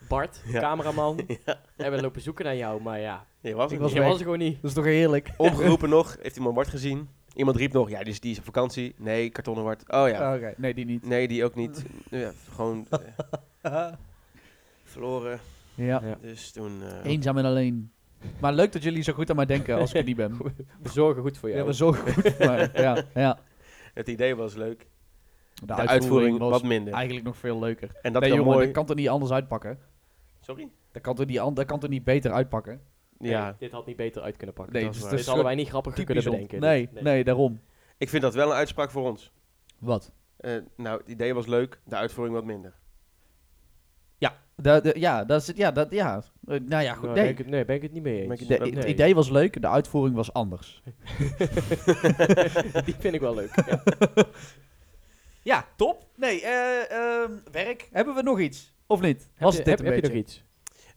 [0.09, 0.61] Bart, Ja.
[0.61, 1.21] cameraman.
[1.47, 1.61] Ja.
[1.77, 4.39] Hebben lopen zoeken naar jou, maar ja, Je was, Ik het was was er gewoon
[4.39, 4.55] niet.
[4.61, 5.31] Dat is toch heerlijk?
[5.37, 6.17] Omgeroepen nog.
[6.23, 7.09] Heeft iemand Wart gezien?
[7.35, 8.95] Iemand riep nog, ja, die is, die is op vakantie.
[8.99, 9.83] Nee, kartonnen Wart.
[9.93, 10.35] Oh ja.
[10.35, 11.07] Oké, nee, die niet.
[11.07, 11.85] Nee, die ook niet.
[12.11, 12.87] Ja, gewoon
[13.63, 13.93] eh,
[14.85, 15.41] verloren.
[15.75, 16.01] Ja.
[16.05, 16.19] Ja.
[16.21, 16.83] Dus toen...
[16.83, 17.93] eh, Eenzaam en alleen.
[18.41, 20.37] Maar leuk dat jullie zo goed aan mij denken als ik er niet ben.
[20.83, 21.61] We zorgen goed voor jou.
[21.61, 22.71] Ja, we zorgen goed voor mij.
[22.75, 23.39] Ja, ja.
[23.95, 24.87] het idee was leuk.
[25.55, 26.93] De, De, uitvoering, was wat minder.
[26.95, 27.89] eigenlijk nog veel leuker.
[28.03, 28.71] En dat nee, kan jongen, mooi...
[28.71, 29.79] kan toch niet anders uitpakken?
[30.45, 30.71] Sorry?
[30.93, 32.81] Dat kan toch niet, an- dat kan toch niet beter uitpakken?
[33.19, 34.75] Nee, Ja, dit had niet beter uit kunnen pakken.
[34.75, 36.61] Nee, dat is dus dit hadden wij niet grappiger kunnen bedenken.
[36.61, 37.61] Nee, nee, daarom.
[37.99, 39.33] ik vind dat wel een uitspraak voor ons.
[39.79, 40.13] Wat?
[40.37, 42.75] Eh, nou, het idee was leuk, de uitvoering wat minder.
[44.57, 45.57] De, de, ja, dat is het.
[45.57, 46.23] Ja, dat, ja.
[46.47, 47.03] Eh, nou ja, goed.
[47.03, 47.33] Nou, ben Nee.
[47.33, 48.47] ik het, nee, ben ik het niet mee Ben eens.
[48.47, 50.83] De- het- idee was leuk, de uitvoering was anders.
[52.85, 53.55] Die vind ik wel leuk.
[53.67, 53.83] Ja.
[55.43, 56.07] Ja, top.
[56.17, 57.89] Nee, eh, ehm, werk.
[57.93, 58.74] Hebben we nog iets?
[58.87, 59.21] Of niet?
[59.35, 60.17] Heb, Was je, het dit heb, een heb je beetje?
[60.17, 60.45] nog iets?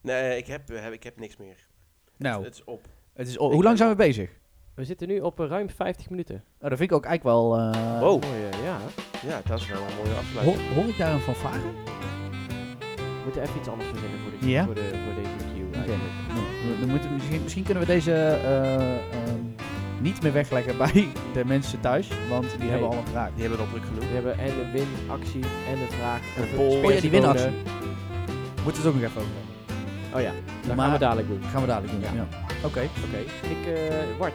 [0.02, 1.68] Nee, ik heb, eh, heb, ik heb niks meer.
[2.18, 2.88] Nou, Het is op.
[3.14, 4.30] het is, hoe lang zijn we bezig?
[4.76, 6.36] We zitten nu op eh, ruim 50 minuten.
[6.36, 7.58] Nou, dat vind ik ook eigenlijk wel...
[7.58, 8.24] eh, Wow.
[8.24, 8.78] Mooi, eh, ja.
[9.28, 10.58] Ja, dat is wel een mooie afsluiting.
[10.68, 11.62] Hoor, hoor ik daar een fanfare?
[11.62, 14.66] We moeten even iets anders verzinnen voor, Ja?
[14.66, 16.14] voor, de, voor deze queue eigenlijk.
[16.28, 16.40] Nou,
[16.80, 19.40] we- we moeten, misschien, misschien kunnen we deze eh, ehm,
[20.02, 22.70] niet meer wegleggen bij de mensen thuis, want die Nee.
[22.70, 23.30] hebben al een vraag.
[23.36, 24.04] Die hebben het opdruk genoeg.
[24.10, 26.22] We hebben en een winactie en een vraag.
[26.38, 26.84] Een en poll.
[26.86, 27.50] Oh ja, die winactie.
[28.64, 29.56] Moeten we het ook nog even over hebben.
[30.16, 30.32] Oh ja,
[30.68, 31.43] dat gaan we dadelijk doen.
[31.43, 32.02] gaan we dadelijk doen.
[32.02, 32.14] Ja.
[32.16, 32.28] Ja.
[32.64, 32.89] Oké.
[33.08, 33.18] Oké,
[33.50, 34.34] ik, eh Bart.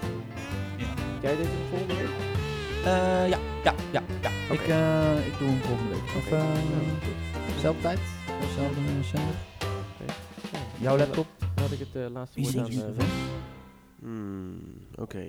[0.77, 0.85] Ja.
[1.23, 2.09] Jij dit volgende week?
[2.85, 4.31] Eh, ja, ja, ja, ja.
[4.51, 6.03] Ik, eh, ik doe hem volgende week.
[6.17, 6.45] Of eh,
[7.55, 7.99] dezelfde tijd?
[8.41, 9.35] Dezelfde zender?
[10.79, 11.27] Jouw laptop?
[11.61, 12.95] Had ik het laatste woord aan.
[14.01, 14.59] Hmm,
[14.97, 15.25] Oké.